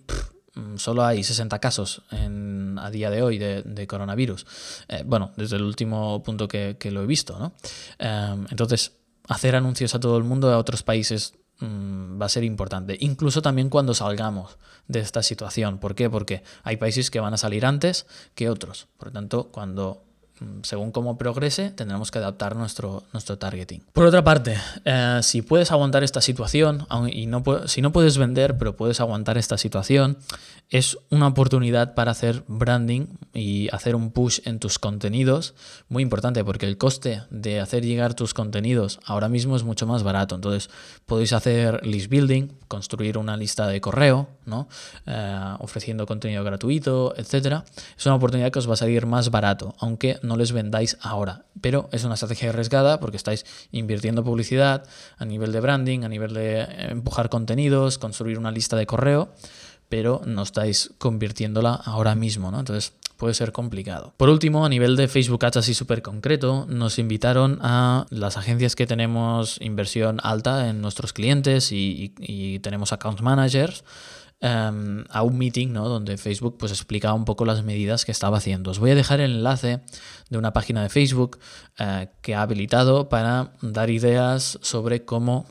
[0.55, 4.45] Mm, solo hay 60 casos a día de hoy de, coronavirus.
[4.89, 7.53] Eh, bueno, desde el último punto que, lo he visto, ¿no?
[8.01, 8.97] Em, entonces,
[9.29, 12.97] hacer anuncios a todo el mundo, a otros países, mm, va a ser importante.
[12.99, 15.79] Incluso también cuando salgamos de esta situación.
[15.79, 16.11] ¿Por qué?
[16.11, 18.89] Porque hay países que van a salir antes que otros.
[18.99, 20.03] Por lo tanto, cuando
[20.63, 23.83] según cómo progrese, tendremos que adaptar nuestro, nuestro targeting.
[23.93, 28.59] Por otra parte, eh, si puedes aguantar esta situación, y no, si no puedes vender,
[28.59, 30.19] pero puedes aguantar esta situación,
[30.71, 35.55] es una oportunidad para hacer branding y hacer un push en tus contenidos
[35.89, 40.05] muy importante porque el coste de hacer llegar tus contenidos ahora mismo es mucho más
[40.05, 40.37] barato.
[40.37, 40.71] Entonces
[41.07, 44.69] podéis hacer list building, construir una lista de correo, ¿no?
[45.07, 47.65] Eh, ofreciendo contenido gratuito, etc.
[47.99, 51.45] Es una oportunidad que os va a salir más barato, aunque no les vendáis ahora.
[51.61, 54.85] Pero es una estrategia arriesgada porque estáis invirtiendo publicidad
[55.19, 59.33] a nivel de branding, a nivel de empujar contenidos, construir una lista de correo
[59.91, 62.61] pero no estáis convirtiéndola ahora mismo, ¿no?
[62.61, 64.15] Entonces puede ser complicado.
[64.17, 68.77] Por último, a nivel de Facebook Ads así súper concreto, nos invitaron a las agencias
[68.77, 72.15] que tenemos inversión alta en nuestros clientes y,
[72.63, 73.85] tenemos account managers.
[74.43, 75.87] Em, a un meeting ¿no?
[75.87, 78.71] donde Facebook pues explicaba un poco las medidas que estaba haciendo.
[78.71, 79.81] Os voy a dejar el enlace
[80.31, 81.39] de una página de Facebook
[81.79, 85.45] eh, que ha habilitado para dar ideas sobre cómo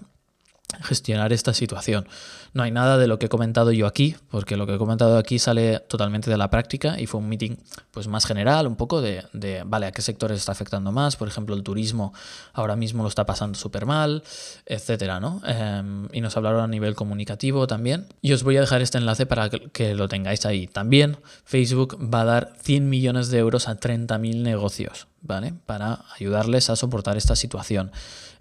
[0.82, 2.08] gestionar esta situación.
[2.53, 5.17] No hay nada de lo que he comentado yo aquí, porque lo que he comentado
[5.17, 7.58] aquí sale totalmente de la práctica y fue un meeting
[7.91, 11.15] pues más general, un poco de, de vale, a qué sectores está afectando más.
[11.15, 12.13] Por ejemplo, el turismo
[12.53, 14.23] ahora mismo lo está pasando súper mal,
[14.65, 15.41] etcétera, ¿no?
[15.45, 18.08] Em, y nos hablaron a nivel comunicativo también.
[18.21, 20.67] Y os voy a dejar este enlace para que lo tengáis ahí.
[20.67, 25.53] También Facebook va a dar 100 millones de euros a 30.000 negocios, ¿vale?
[25.65, 27.91] Para ayudarles a soportar esta situación.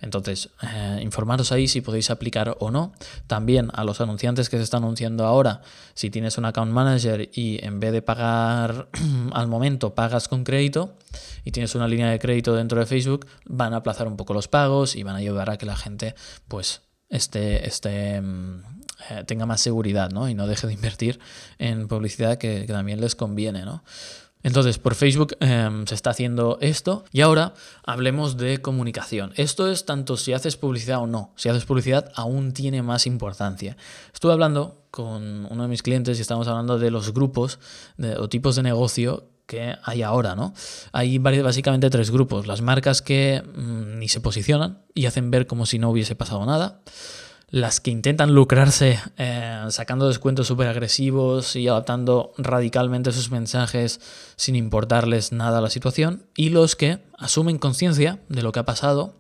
[0.01, 2.93] Entonces, eh, informaros ahí si podéis aplicar o no.
[3.27, 5.63] También a los anunciantes que se están anunciando ahora,
[5.95, 8.89] si tienes un account manager y en vez de pagar
[9.33, 10.97] al momento pagas con crédito
[11.45, 14.49] y tienes una línea de crédito dentro de Facebook, van a aplazar un poco los
[14.49, 16.15] pagos y van a ayudar a que la gente
[16.47, 18.63] pues esté, esté mm,
[19.11, 20.29] eh, tenga más seguridad ¿no?
[20.29, 21.21] y no deje de invertir
[21.59, 23.65] en publicidad que, que también les conviene.
[23.65, 23.83] ¿no?
[24.43, 29.33] Entonces, por Facebook em, se está haciendo esto y ahora hablemos de comunicación.
[29.37, 31.33] Esto es tanto si haces publicidad o no.
[31.37, 33.77] Si haces publicidad aún tiene más importancia.
[34.13, 37.59] Estuve hablando con uno de mis clientes y estamos hablando de los grupos
[38.19, 40.53] o tipos de negocio que hay ahora, ¿no?
[40.93, 42.47] Hay básicamente tres grupos.
[42.47, 46.45] Las marcas que mm, ni se posicionan y hacen ver como si no hubiese pasado
[46.45, 46.83] nada
[47.51, 54.01] las que intentan lucrarse eh, sacando descuentos súper agresivos y adaptando radicalmente sus mensajes
[54.37, 58.65] sin importarles nada a la situación, y los que asumen conciencia de lo que ha
[58.65, 59.15] pasado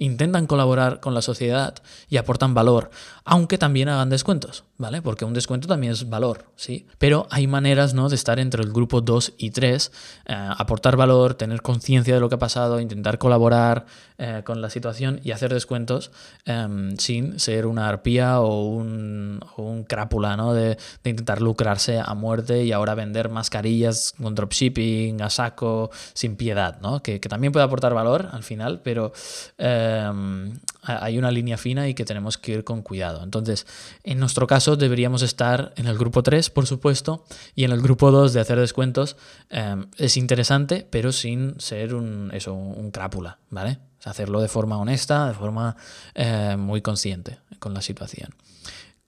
[0.00, 1.74] intentan colaborar con la sociedad
[2.08, 2.90] y aportan valor,
[3.24, 5.02] aunque también hagan descuentos, ¿vale?
[5.02, 6.86] Porque un descuento también es valor, ¿sí?
[6.96, 9.92] Pero hay maneras, ¿no?, de estar entre el grupo 2 y 3,
[10.26, 13.84] eh, aportar valor, tener conciencia de lo que ha pasado, intentar colaborar
[14.22, 16.10] eh, con la situación y hacer descuentos
[16.44, 19.40] em, sin ser una arpía o un,
[19.88, 20.52] crápula, ¿no?
[20.52, 26.78] De, intentar lucrarse a muerte y ahora vender mascarillas con dropshipping, a saco, sin piedad,
[26.82, 27.02] ¿no?
[27.02, 29.12] Que, también puede aportar valor al final, pero...
[29.56, 30.52] Em,
[30.82, 33.22] hay una línea fina y que tenemos que ir con cuidado.
[33.22, 33.66] Entonces,
[34.02, 38.10] en nuestro caso deberíamos estar en el grupo 3, por supuesto, y en el grupo
[38.10, 39.16] 2 de hacer descuentos
[39.50, 43.78] em, es interesante, pero sin ser un, eso, un crápula, ¿vale?
[44.04, 45.76] Hacerlo de forma honesta, de forma
[46.14, 48.34] eh, muy consciente con la situación.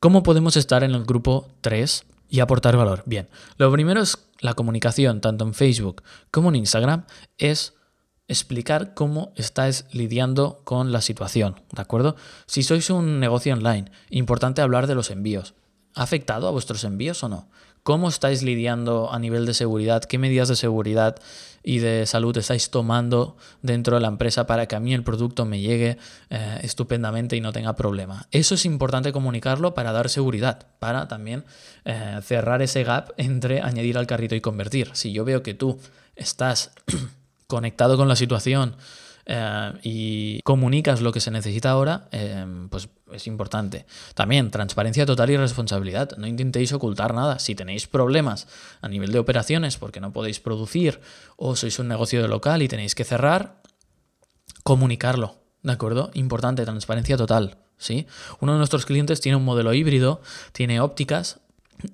[0.01, 3.03] ¿Cómo podemos estar en el grupo 3 y aportar valor?
[3.07, 7.05] Bien, lo primero es la comunicación, tanto en Facebook como en Instagram,
[7.39, 7.75] es
[8.29, 12.17] explicar cómo estáis lidiando con la situación, ¿de acuerdo?
[12.47, 15.55] Si sois un negocio online, importante hablar de los envíos.
[15.95, 17.49] ¿Ha afectado a vuestros envíos o no?
[17.83, 20.05] ¿Cómo estáis lidiando a nivel de seguridad?
[20.05, 21.17] ¿Qué medidas de seguridad
[21.65, 25.47] y de salud estáis tomando dentro de la empresa para que a mí el producto
[25.47, 25.99] me llegue
[26.31, 28.29] eh, estupendamente y no tenga problema?
[28.31, 31.45] Eso es importante comunicarlo para dar seguridad, para también
[31.85, 34.91] eh, cerrar ese gap entre añadir al carrito y convertir.
[34.93, 35.81] Si yo veo que tú
[36.15, 36.71] estás
[37.49, 38.77] conectado con la situación
[39.27, 43.87] eh, y comunicas lo que se necesita ahora, eh, pues es importante.
[44.15, 46.17] También transparencia total y responsabilidad.
[46.17, 47.39] No intentéis ocultar nada.
[47.39, 48.49] Si tenéis problemas
[48.81, 51.01] a nivel de operaciones porque no podéis producir
[51.37, 53.63] o sois un negocio de local y tenéis que cerrar,
[54.63, 55.37] comunicarlo.
[55.63, 56.11] ¿De acuerdo?
[56.15, 57.59] Importante, transparencia total.
[57.77, 58.07] ¿sí?
[58.41, 60.21] Uno de nuestros clientes tiene un modelo híbrido,
[60.53, 61.41] tiene ópticas,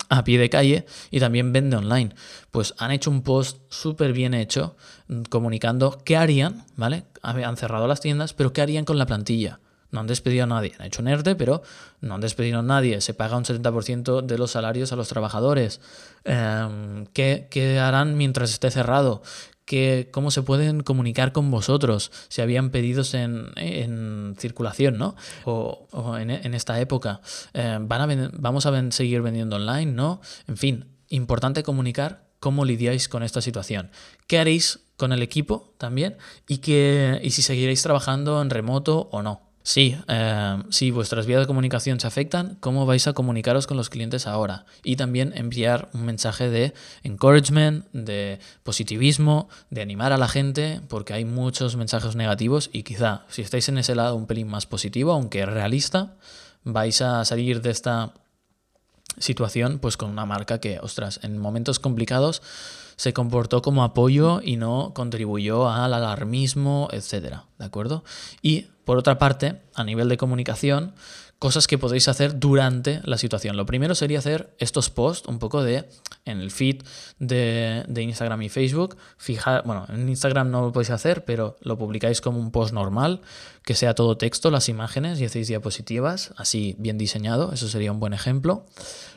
[0.09, 2.15] a pie de calle y también vende online.
[2.51, 4.77] Pues han hecho un post súper bien hecho
[5.09, 7.05] mm, comunicando qué harían, ¿vale?
[7.23, 9.61] Han cerrado las tiendas, pero qué harían con la plantilla.
[9.91, 10.75] No han despedido a nadie.
[10.79, 11.63] Han hecho un ERTE, pero
[12.01, 13.01] no han despedido a nadie.
[13.01, 15.81] Se paga un 70% de los salarios a los trabajadores.
[16.25, 19.23] Em, ¿qué, ¿Qué harán mientras esté cerrado?
[20.11, 25.17] Cómo se pueden comunicar con vosotros, si habían pedidos en, circulación, ¿no?
[25.45, 27.21] O, en, esta época.
[27.55, 30.21] Eh, ¿van a ¿Vamos a seguir vendiendo online, no?
[30.47, 33.91] En fin, importante comunicar cómo lidiáis con esta situación.
[34.27, 36.17] ¿Qué haréis con el equipo también?
[36.47, 39.48] Y, que, y si seguiréis trabajando en remoto o no.
[39.69, 43.91] Sí, eh, si vuestras vías de comunicación se afectan, ¿cómo vais a comunicaros con los
[43.91, 44.65] clientes ahora?
[44.83, 51.13] Y también enviar un mensaje de encouragement, de positivismo, de animar a la gente, porque
[51.13, 55.13] hay muchos mensajes negativos y quizá si estáis en ese lado un pelín más positivo,
[55.13, 56.17] aunque realista,
[56.65, 58.15] vais a salir de esta
[59.19, 62.41] situación pues con una marca que, ostras, en momentos complicados
[62.97, 68.03] se comportó como apoyo y no contribuyó al alarmismo, etcétera, ¿de acuerdo?
[68.43, 70.95] Y por otra parte, a nivel de comunicación,
[71.39, 73.55] cosas que podéis hacer durante la situación.
[73.55, 75.85] Lo primero sería hacer estos posts un poco de
[76.25, 76.83] en el feed
[77.19, 78.97] de, Instagram y Facebook.
[79.19, 83.21] Fijar, bueno, en Instagram no lo podéis hacer, pero lo publicáis como un post normal,
[83.63, 87.53] que sea todo texto, las imágenes y hacéis diapositivas, así bien diseñado.
[87.53, 88.65] Eso sería un buen ejemplo.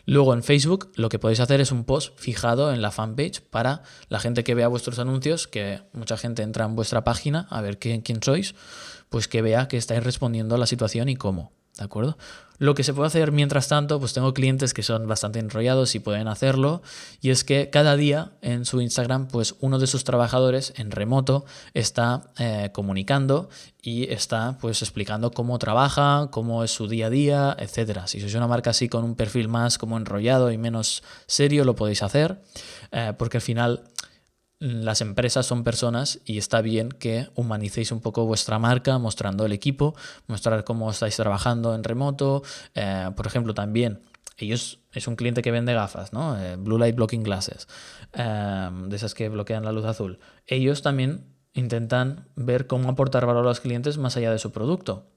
[0.05, 3.83] Luego en Facebook lo que podéis hacer es un post fijado en la fanpage para
[4.09, 7.79] la gente que vea vuestros anuncios, que mucha gente entra en vuestra página a ver
[7.79, 8.53] quién, quién sois,
[9.11, 11.51] pues que vea que estáis respondiendo a la situación y cómo.
[11.77, 12.17] ¿de acuerdo?
[12.57, 15.99] Lo que se puede hacer mientras tanto, pues tengo clientes que son bastante enrollados y
[15.99, 16.83] pueden hacerlo,
[17.19, 21.43] y es que cada día en su Instagram, pues uno de sus trabajadores en remoto
[21.73, 23.49] está eh, comunicando
[23.81, 28.05] y está pues explicando cómo trabaja, cómo es su día a día, etcétera.
[28.05, 31.75] Si sois una marca así con un perfil más como enrollado y menos serio, lo
[31.75, 32.43] podéis hacer,
[32.91, 33.85] eh, porque al final
[34.61, 39.53] las empresas son personas y está bien que humanicéis un poco vuestra marca mostrando el
[39.53, 39.95] equipo,
[40.27, 42.43] mostrar cómo estáis trabajando en remoto.
[42.75, 44.03] Eh, por ejemplo, también
[44.37, 46.39] ellos es un cliente que vende gafas, ¿no?
[46.39, 47.67] Eh, Blue Light Blocking Glasses,
[48.13, 50.19] eh, de esas que bloquean la luz azul.
[50.45, 55.07] Ellos también intentan ver cómo aportar valor a los clientes más allá de su producto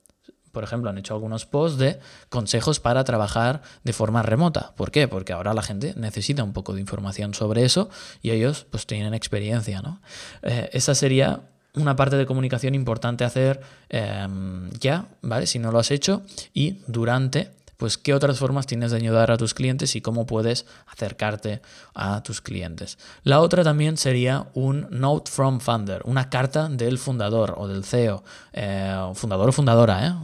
[0.54, 4.72] por ejemplo, han hecho algunos posts de consejos para trabajar de forma remota.
[4.76, 5.06] ¿Por qué?
[5.06, 7.90] Porque ahora la gente necesita un poco de información sobre eso
[8.22, 10.00] y ellos pues tienen experiencia, ¿no?
[10.42, 11.42] Eh, esa sería
[11.74, 15.46] una parte de comunicación importante hacer em, ya, ¿vale?
[15.46, 16.22] Si no lo has hecho
[16.54, 17.50] y durante
[17.84, 21.60] pues qué otras formas tienes de ayudar a tus clientes y cómo puedes acercarte
[21.94, 22.96] a tus clientes.
[23.24, 28.24] La otra también sería un note from founder, una carta del fundador o del CEO,
[28.54, 30.14] eh, fundador o fundadora, ¿eh?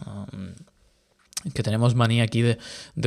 [1.54, 2.58] Que tenemos manía aquí de,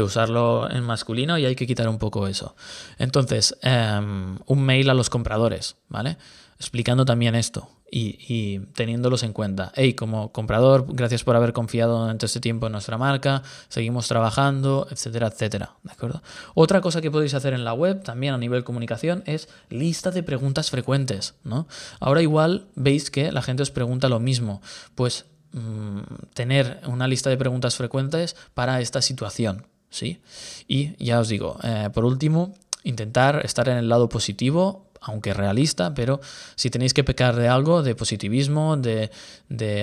[0.01, 2.55] usarlo en masculino y hay que quitar un poco eso.
[2.97, 6.17] Entonces, em, un mail a los compradores, ¿vale?
[6.57, 9.71] Explicando también esto y, teniéndolos en cuenta.
[9.75, 14.87] Hey, como comprador, gracias por haber confiado durante este tiempo en nuestra marca, seguimos trabajando,
[14.89, 15.73] etcétera, etcétera.
[15.83, 16.23] ¿De acuerdo?
[16.55, 20.23] Otra cosa que podéis hacer en la web, también a nivel comunicación, es lista de
[20.23, 21.35] preguntas frecuentes.
[21.43, 21.67] ¿no?
[21.99, 24.61] Ahora igual veis que la gente os pregunta lo mismo.
[24.95, 26.01] Pues mm,
[26.33, 29.65] tener una lista de preguntas frecuentes para esta situación.
[29.89, 30.19] ¿sí?
[30.67, 35.93] Y ya os digo, eh, por último, intentar estar en el lado positivo aunque realista,
[35.93, 36.21] pero
[36.55, 39.09] si tenéis que pecar de algo, de positivismo, de,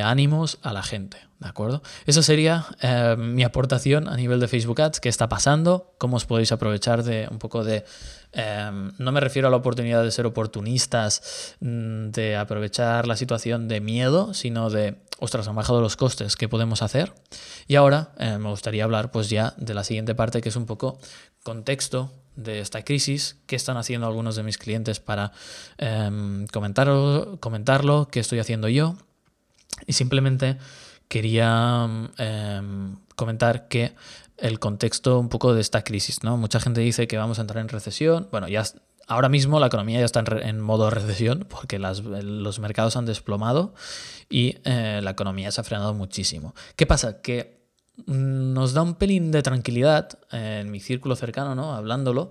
[0.03, 1.83] ánimos a la gente, ¿de acuerdo?
[2.07, 6.25] Esa sería eh, mi aportación a nivel de Facebook Ads, qué está pasando, cómo os
[6.25, 7.85] podéis aprovechar de un poco de...
[8.33, 13.69] Eh, no me refiero a la oportunidad de ser oportunistas, mm, de aprovechar la situación
[13.69, 17.13] de miedo, sino de, ostras, han bajado los costes, ¿qué podemos hacer?
[17.67, 20.67] Y ahora eh, me gustaría hablar pues ya de la siguiente parte, que es un
[20.67, 20.99] poco
[21.43, 25.33] contexto, de esta crisis, qué están haciendo algunos de mis clientes para
[25.79, 28.97] em, comentarlo, comentarlo, qué estoy haciendo yo.
[29.87, 30.57] Y simplemente
[31.09, 31.89] quería
[32.19, 33.93] em, comentar que
[34.41, 36.37] el contexto un poco de esta crisis, ¿no?
[36.37, 38.29] Mucha gente dice que vamos a entrar en recesión.
[38.31, 38.65] Bueno, ya
[39.07, 43.75] ahora mismo la economía ya está en, modo recesión porque los mercados han desplomado
[44.29, 46.55] y eh, la economía se ha frenado muchísimo.
[46.77, 47.21] ¿Qué pasa?
[47.21, 47.61] Que
[48.07, 51.75] nos da un pelín de tranquilidad en mi círculo cercano, ¿no?
[51.75, 52.31] Hablándolo,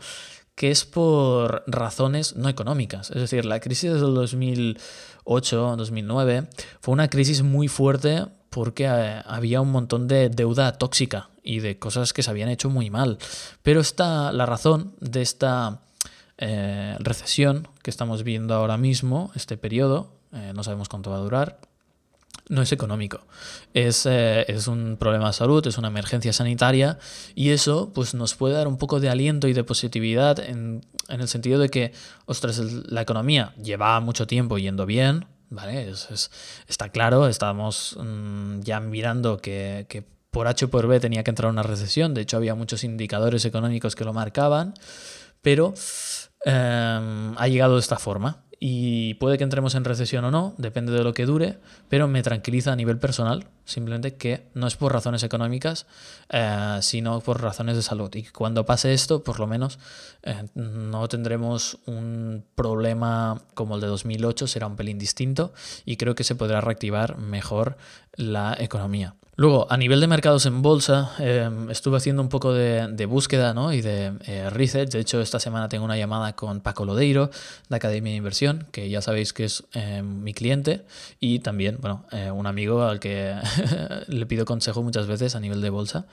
[0.55, 3.11] que es por razones no económicas.
[3.11, 6.49] Es decir, la crisis del 2008, 2009
[6.81, 11.79] fue una crisis muy fuerte porque eh, había un montón de deuda tóxica y de
[11.79, 13.17] cosas que se habían hecho muy mal.
[13.63, 15.81] Pero esta, la razón de esta
[16.37, 21.21] eh, recesión que estamos viendo ahora mismo, este periodo, eh, no sabemos cuánto va a
[21.21, 21.59] durar,
[22.49, 23.21] no es económico.
[23.75, 26.97] Es, es, un problema de salud, es una emergencia sanitaria
[27.35, 31.21] y eso pues, nos puede dar un poco de aliento y de positividad en, en
[31.21, 31.93] el sentido de que,
[32.25, 35.89] ostras, la economía lleva mucho tiempo yendo bien, ¿vale?
[35.89, 36.31] Es,
[36.67, 41.31] está claro, estamos mm, ya mirando que, que, por H o por B tenía que
[41.31, 44.73] entrar una recesión, de hecho había muchos indicadores económicos que lo marcaban,
[45.41, 45.73] pero
[46.45, 50.91] em, ha llegado de esta forma y puede que entremos en recesión o no, depende
[50.91, 54.91] de lo que dure, pero me tranquiliza a nivel personal, simplemente que no es por
[54.91, 55.85] razones económicas,
[56.29, 58.13] eh, sino por razones de salud.
[58.15, 59.79] Y cuando pase esto, por lo menos
[60.23, 65.53] eh, no tendremos un problema como el de 2008, será un pelín distinto
[65.85, 67.77] y creo que se podrá reactivar mejor
[68.15, 69.15] la economía.
[69.39, 73.71] Luego, a nivel de mercados en bolsa, em, estuve haciendo un poco de, búsqueda ¿no?
[73.71, 74.89] y de eh, research.
[74.89, 77.29] De hecho, esta semana tengo una llamada con Paco Lodeiro,
[77.69, 80.81] de Academia de Inversión, que ya sabéis que es em, mi cliente
[81.21, 83.33] y también, bueno, eh, un amigo al que
[84.09, 86.05] le pido consejo muchas veces a nivel de bolsa.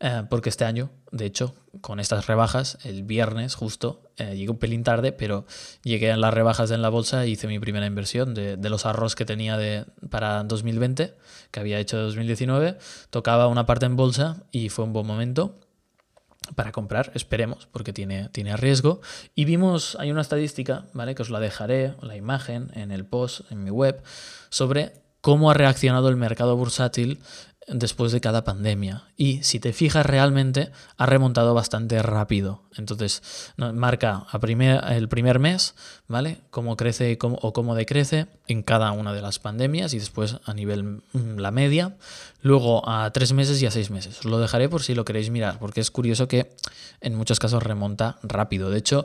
[0.00, 4.58] Eh, porque este año, de hecho, con estas rebajas, el viernes justo, eh, llegué un
[4.58, 5.44] pelín tarde, pero
[5.82, 9.16] llegué a las rebajas en la bolsa e hice mi primera inversión de, los ahorros
[9.16, 11.14] que tenía de, para 2020,
[11.50, 12.78] que había hecho de 2019.
[13.10, 15.58] Tocaba una parte en bolsa y fue un buen momento
[16.54, 19.00] para comprar, esperemos, porque tiene, tiene riesgo.
[19.34, 21.14] Y vimos, hay una estadística, ¿vale?
[21.14, 24.02] Que os la dejaré, la imagen, en el post, en mi web,
[24.48, 27.20] sobre cómo ha reaccionado el mercado bursátil
[27.70, 29.04] después de cada pandemia.
[29.16, 32.62] Y si te fijas realmente, ha remontado bastante rápido.
[32.76, 33.22] Entonces,
[33.56, 34.26] marca
[34.88, 35.74] el primer mes,
[36.06, 36.38] ¿vale?
[36.50, 41.02] Cómo crece o cómo decrece en cada una de las pandemias y después a nivel
[41.12, 41.96] mm, la media.
[42.40, 44.20] Luego a tres meses y a seis meses.
[44.20, 46.54] Os lo dejaré por si lo queréis mirar, porque es curioso que
[47.00, 48.70] en muchos casos remonta rápido.
[48.70, 49.04] De hecho,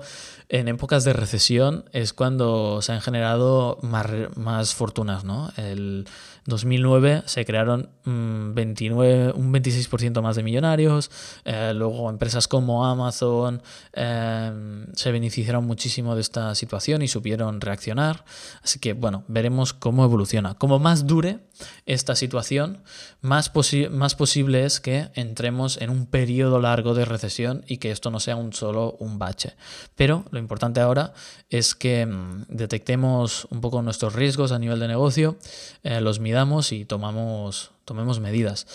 [0.50, 5.52] en épocas de recesión es cuando se han generado más, más fortunas, ¿no?
[5.58, 6.06] El
[6.46, 11.10] 2009 se crearon 29, mm, un 26% más de millonarios,
[11.46, 13.62] eh, luego empresas como Amazon
[13.94, 18.26] eh, se beneficiaron muchísimo de esta situación y supieron reaccionar.
[18.62, 20.56] Así que bueno, veremos cómo evoluciona.
[20.56, 21.40] Como más dure
[21.86, 22.84] esta situación,
[23.22, 23.52] más,
[23.92, 28.20] más posible es que entremos en un periodo largo de recesión y que esto no
[28.20, 29.56] sea un solo un bache.
[29.96, 31.14] Pero lo importante ahora
[31.50, 35.38] es que mm, detectemos un poco nuestros riesgos a nivel de negocio,
[35.84, 38.66] eh, los midamos y tomamos, tomemos medidas.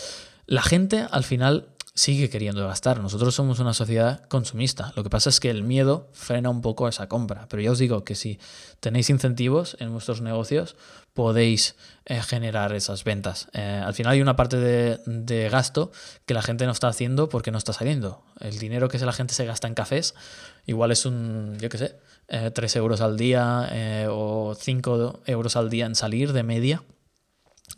[0.47, 3.01] La gente al final sigue queriendo gastar.
[3.01, 4.93] Nosotros somos una sociedad consumista.
[4.95, 7.49] Lo que pasa es que el miedo frena un poco esa compra.
[7.49, 8.39] Pero ya os digo que si
[8.79, 10.77] tenéis incentivos en vuestros negocios,
[11.15, 13.49] podéis eh, generar esas ventas.
[13.55, 15.91] Eh, al final hay una parte de, gasto
[16.27, 18.23] que la gente no está haciendo porque no está saliendo.
[18.39, 20.15] El dinero que la gente se gasta en cafés,
[20.65, 21.97] igual es un, yo qué sé,
[22.29, 26.85] 3 eh, euros al día o 5 euros al día en salir de media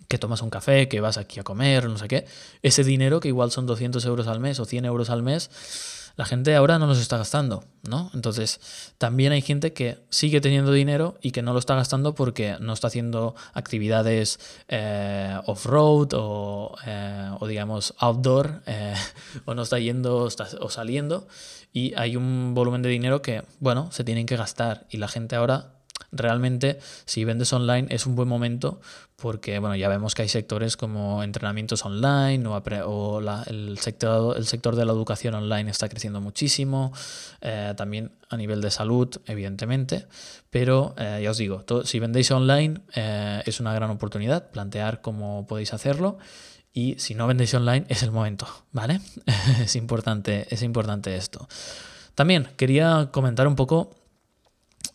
[0.09, 2.27] que tomas un café, que vas aquí a comer, no sé qué,
[2.63, 5.51] ese dinero que igual son 200 euros al mes o 100 euros al mes,
[6.17, 8.11] la gente ahora no los está gastando, ¿no?
[8.13, 8.61] Entonces,
[8.99, 12.73] también hay gente que sigue teniendo dinero y que no lo está gastando porque no
[12.73, 14.39] está haciendo actividades
[14.69, 18.95] eh, off-road o, eh, o, digamos, outdoor, eh,
[19.47, 21.27] o no está yendo o saliendo,
[21.73, 25.37] y hay un volumen de dinero que, bueno, se tienen que gastar y la gente
[25.37, 25.80] ahora
[26.13, 28.81] realmente si vendes online es un buen momento
[29.21, 34.75] porque bueno, ya vemos que hay sectores como entrenamientos online o, el, sector, el sector
[34.77, 36.93] de la educación online está creciendo muchísimo,
[37.41, 40.07] eh, también a nivel de salud, evidentemente,
[40.49, 45.47] pero eh, ya os digo, si vendéis online eh, es una gran oportunidad, plantear cómo
[45.47, 46.19] podéis hacerlo.
[46.73, 49.01] Y si no vendéis online es el momento, ¿vale?
[49.61, 51.49] es importante, es importante esto.
[52.15, 54.00] También quería comentar un poco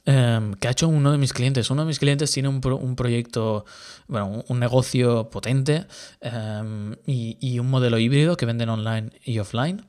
[0.07, 1.69] Em, que ha hecho uno de mis clientes.
[1.71, 2.61] Uno de mis clientes tiene un,
[2.95, 3.65] proyecto,
[4.07, 5.87] bueno, un, negocio potente
[6.21, 9.83] em, y, un modelo híbrido que venden online y offline.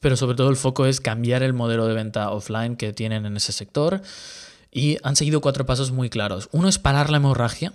[0.00, 3.36] Pero sobre todo el foco es cambiar el modelo de venta offline que tienen en
[3.36, 4.00] ese sector
[4.76, 6.48] y han seguido cuatro pasos muy claros.
[6.50, 7.72] Uno es parar la hemorragia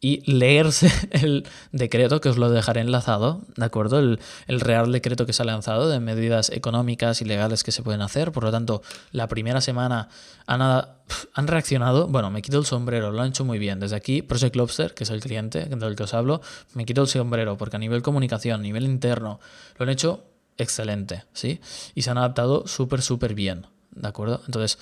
[0.00, 3.98] y leerse el decreto, que os lo dejaré enlazado, ¿de acuerdo?
[3.98, 4.18] El,
[4.48, 8.32] real decreto que se ha lanzado de medidas económicas y legales que se pueden hacer.
[8.32, 8.82] Por lo tanto,
[9.12, 10.08] la primera semana
[10.46, 12.08] han, han reaccionado.
[12.08, 13.78] Bueno, me quito el sombrero, lo han hecho muy bien.
[13.78, 16.40] Desde aquí, Project Lobster, que es el cliente del que os hablo,
[16.72, 19.38] me quito el sombrero porque a nivel comunicación, a nivel interno,
[19.76, 20.24] lo han hecho
[20.56, 21.60] excelente, ¿sí?
[21.94, 24.40] Y se han adaptado súper, súper bien, ¿de acuerdo?
[24.46, 24.78] Entonces,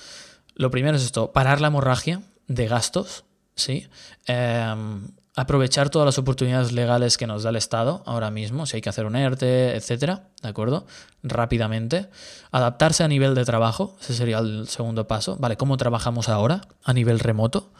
[0.57, 3.87] lo primero es esto, parar la hemorragia de gastos, ¿sí?
[4.25, 8.81] Em, aprovechar todas las oportunidades legales que nos da el Estado ahora mismo, si hay
[8.81, 10.87] que hacer un ERTE, etcétera, ¿de acuerdo?
[11.21, 12.09] Rápidamente.
[12.51, 15.55] Adaptarse a nivel de trabajo, ese sería el segundo paso, ¿vale?
[15.55, 17.71] ¿Cómo trabajamos ahora a nivel remoto?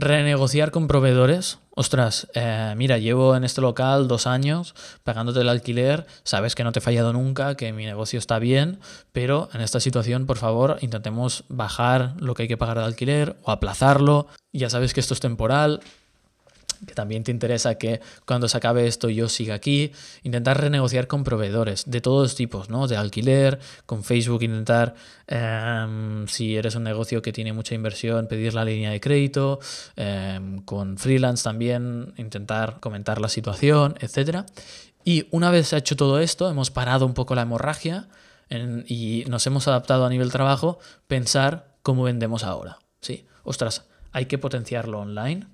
[0.00, 1.58] Renegociar con proveedores.
[1.74, 6.70] Ostras, eh, mira, llevo en este local dos años pagándote el alquiler, sabes que no
[6.70, 8.78] te he fallado nunca, que mi negocio está bien,
[9.10, 13.38] pero en esta situación, por favor, intentemos bajar lo que hay que pagar de alquiler
[13.42, 14.28] o aplazarlo.
[14.52, 15.80] Ya sabes que esto es temporal,
[16.86, 21.24] que también te interesa que cuando se acabe esto yo siga aquí, intentar renegociar con
[21.24, 22.86] proveedores de todos tipos, ¿no?
[22.86, 24.94] De alquiler, con Facebook intentar,
[25.26, 29.60] em, si eres un negocio que tiene mucha inversión, pedir la línea de crédito,
[29.96, 34.44] em, con freelance también intentar comentar la situación, etc.
[35.04, 38.08] Y una vez hecho todo esto, hemos parado un poco la hemorragia
[38.86, 43.26] y nos hemos adaptado a nivel trabajo, pensar cómo vendemos ahora, ¿sí?
[43.42, 45.46] Ostras, hay que potenciarlo online,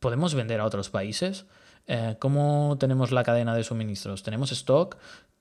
[0.00, 1.46] ¿Podemos vender a otros países?
[1.86, 4.22] Eh, ¿Cómo tenemos la cadena de suministros?
[4.22, 4.96] ¿Tenemos stock?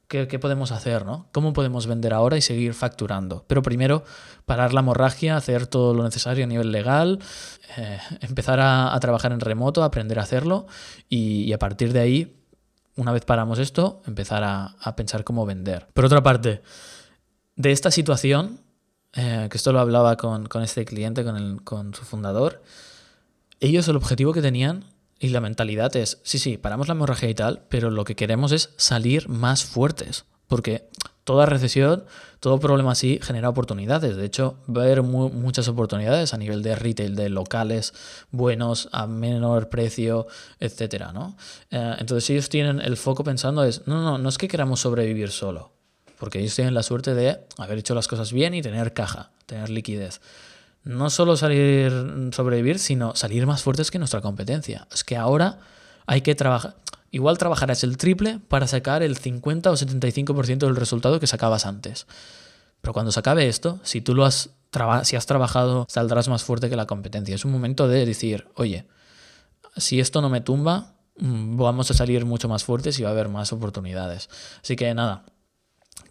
[0.08, 1.03] ¿Qué, podemos hacer?
[1.03, 1.28] ¿no?
[1.32, 3.43] ¿Cómo podemos vender ahora y seguir facturando?
[3.47, 4.03] Pero primero,
[4.45, 7.20] parar la hemorragia, hacer todo lo necesario a nivel legal,
[7.78, 10.68] eh, empezar a, trabajar en remoto, aprender a hacerlo
[11.10, 12.38] y, a partir de ahí,
[12.95, 15.88] una vez paramos esto, empezar a, pensar cómo vender.
[15.93, 16.62] Por otra parte,
[17.56, 18.60] de esta situación,
[19.14, 22.62] eh, que esto lo hablaba con, este cliente, con, con su fundador,
[23.60, 24.86] ellos el objetivo que tenían
[25.20, 28.51] y la mentalidad es, sí, sí, paramos la hemorragia y tal, pero lo que queremos
[28.51, 30.26] es salir más fuertes.
[30.47, 30.88] Porque
[31.24, 32.06] toda recesión,
[32.39, 34.16] todo problema así genera oportunidades.
[34.16, 37.93] De hecho, va a haber muchas oportunidades a nivel de retail, de locales
[38.30, 40.28] buenos, a menor precio,
[40.60, 41.36] etcétera, ¿no?
[41.72, 45.32] Eh, entonces ellos tienen el foco pensando es, no, no, no es que queramos sobrevivir
[45.32, 45.72] solo,
[46.20, 49.70] porque ellos tienen la suerte de haber hecho las cosas bien y tener caja, tener
[49.70, 50.22] liquidez.
[50.86, 51.91] No solo salir,
[52.31, 54.88] sobrevivir, sino salir más fuertes que nuestra competencia.
[54.93, 55.59] Es que ahora
[56.05, 56.75] hay que trabajar.
[57.11, 62.07] Igual trabajarás el triple para sacar el 50 o 75% del resultado que sacabas antes.
[62.81, 64.51] Pero cuando se acabe esto, si tú lo has,
[65.03, 67.33] si has trabajado, saldrás más fuerte que la competencia.
[67.33, 68.86] Es un momento de decir, oye,
[69.77, 73.13] si esto no me tumba, mm, vamos a salir mucho más fuertes y va a
[73.13, 74.29] haber más oportunidades.
[74.61, 75.23] Así que nada,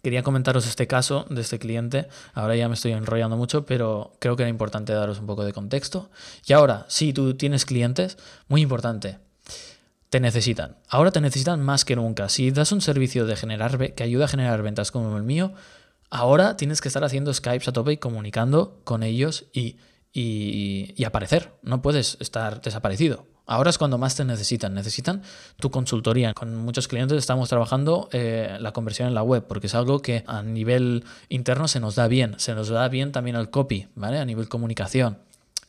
[0.05, 2.07] quería comentaros este caso de este cliente.
[2.35, 5.51] Ahora ya me estoy enrollando mucho, pero creo que era importante daros un poco de
[5.51, 6.11] contexto.
[6.45, 9.17] Y ahora, si tú tienes clientes, muy importante,
[10.11, 10.77] te necesitan.
[10.89, 12.29] Ahora te necesitan más que nunca.
[12.29, 15.53] Si das un servicio de generar que ayuda a generar ventas como el mío,
[16.11, 19.77] ahora tienes que estar haciendo Skypes a tope y comunicando con ellos y,
[20.13, 21.53] y, aparecer.
[21.63, 23.25] No puedes estar desaparecido.
[23.45, 24.73] Ahora es cuando más te necesitan.
[24.73, 25.21] Necesitan
[25.57, 26.33] tu consultoría.
[26.33, 30.23] Con muchos clientes estamos trabajando eh, la conversión en la web, porque es algo que
[30.27, 32.35] a nivel interno se nos da bien.
[32.37, 34.19] Se nos da bien también el copy, ¿vale?
[34.19, 35.17] A nivel comunicación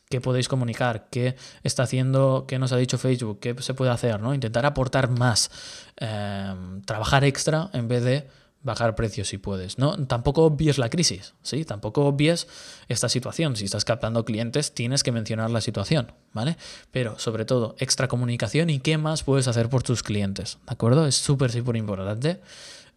[0.09, 4.21] qué podéis comunicar, qué está haciendo, qué nos ha dicho Facebook, qué se puede hacer,
[4.21, 4.33] ¿no?
[4.33, 5.51] Intentar aportar más,
[5.97, 8.27] em, trabajar extra en vez de
[8.67, 9.79] bajar precios si puedes.
[9.79, 9.97] ¿no?
[10.05, 11.65] Tampoco obvies la crisis, ¿sí?
[11.65, 12.47] Tampoco obvies
[12.87, 13.55] esta situación.
[13.55, 16.57] Si estás captando clientes, tienes que mencionar la situación, ¿vale?
[16.91, 21.07] Pero sobre todo, extra comunicación y qué más puedes hacer por tus clientes, ¿de acuerdo?
[21.07, 22.41] Es súper, súper importante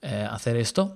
[0.03, 0.95] eh, hacer esto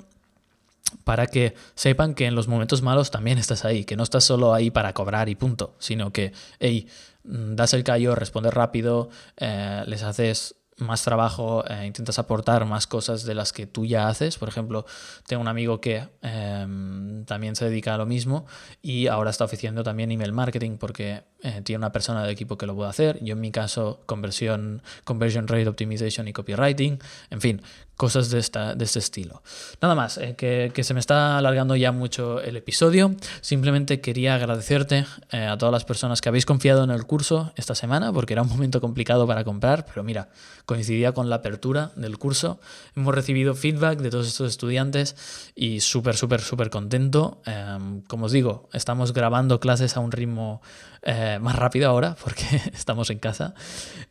[1.04, 4.52] para que sepan que en los momentos malos también estás ahí, que no estás solo
[4.52, 6.88] ahí para cobrar y punto, sino que, hey,
[7.22, 12.86] mm, das el callo, respondes rápido, eh, les haces más trabajo, eh, intentas aportar más
[12.86, 14.38] cosas de las que tú ya haces.
[14.38, 14.84] Por ejemplo,
[15.26, 18.46] tengo un amigo que em, también se dedica a lo mismo
[18.82, 22.66] y ahora está ofreciendo también email marketing porque eh, tiene una persona del equipo que
[22.66, 23.22] lo puede hacer.
[23.22, 26.98] Yo en mi caso, conversión, conversion rate optimization y copywriting.
[27.30, 27.62] En fin,
[27.96, 29.42] cosas de, esta, de este estilo.
[29.80, 33.14] Nada más, eh, que, que, se me está alargando ya mucho el episodio.
[33.40, 38.12] Simplemente quería agradecerte a todas las personas que habéis confiado en el curso esta semana
[38.12, 40.28] porque era un momento complicado para comprar, pero mira,
[40.66, 42.60] coincidía con la apertura del curso.
[42.96, 47.42] Hemos recibido feedback de todos estos estudiantes y súper, súper, súper contento.
[47.46, 50.62] Em, como os digo, estamos grabando clases a un ritmo
[51.02, 53.54] eh, más rápido ahora porque estamos en casa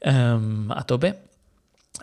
[0.01, 1.32] em, a tope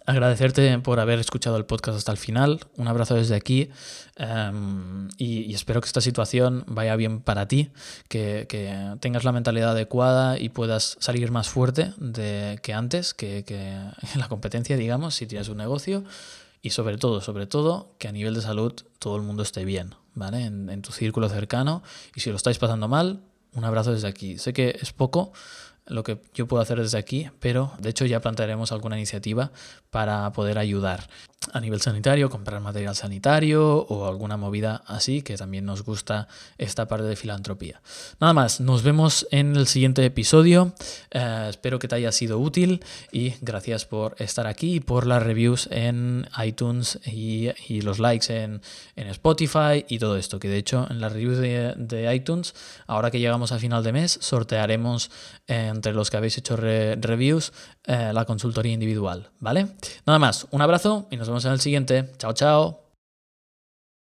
[0.07, 2.61] agradecerte por haber escuchado el podcast hasta el final.
[2.77, 3.71] Un abrazo desde aquí
[4.17, 7.71] em, y, espero que esta situación vaya bien para ti,
[8.09, 8.47] que,
[9.01, 14.29] tengas la mentalidad adecuada y puedas salir más fuerte de, que antes, que, en la
[14.29, 16.05] competencia, digamos, si tienes un negocio.
[16.63, 19.95] Y sobre todo, sobre todo, que a nivel de salud todo el mundo esté bien,
[20.15, 20.45] ¿vale?
[20.45, 21.83] En, en tu círculo cercano.
[22.15, 23.23] Y si lo estáis pasando mal,
[23.55, 24.39] un abrazo desde aquí.
[24.39, 25.33] Sé que es poco,
[25.91, 29.53] lo que yo puedo hacer desde aquí, pero de hecho ya plantearemos alguna iniciativa
[29.91, 31.09] para poder ayudar
[31.55, 36.29] a nivel sanitario, comprar material sanitario o alguna movida así, que también nos gusta
[36.59, 37.81] esta parte de filantropía.
[38.21, 40.75] Nada más, nos vemos en el siguiente episodio.
[41.11, 45.23] Eh, espero que te haya sido útil y gracias por estar aquí y por las
[45.23, 48.61] reviews en iTunes y, los likes en,
[48.97, 52.55] Spotify y todo esto, que de hecho en las reviews de, iTunes,
[52.87, 55.11] ahora que llegamos a final de mes, sortearemos
[55.47, 57.53] entre los que habéis hecho reviews
[57.85, 59.69] eh, la consultoría individual, ¿vale?
[60.07, 62.11] Nada más, un abrazo y nos vemos en el siguiente.
[62.19, 62.90] Chao, chao.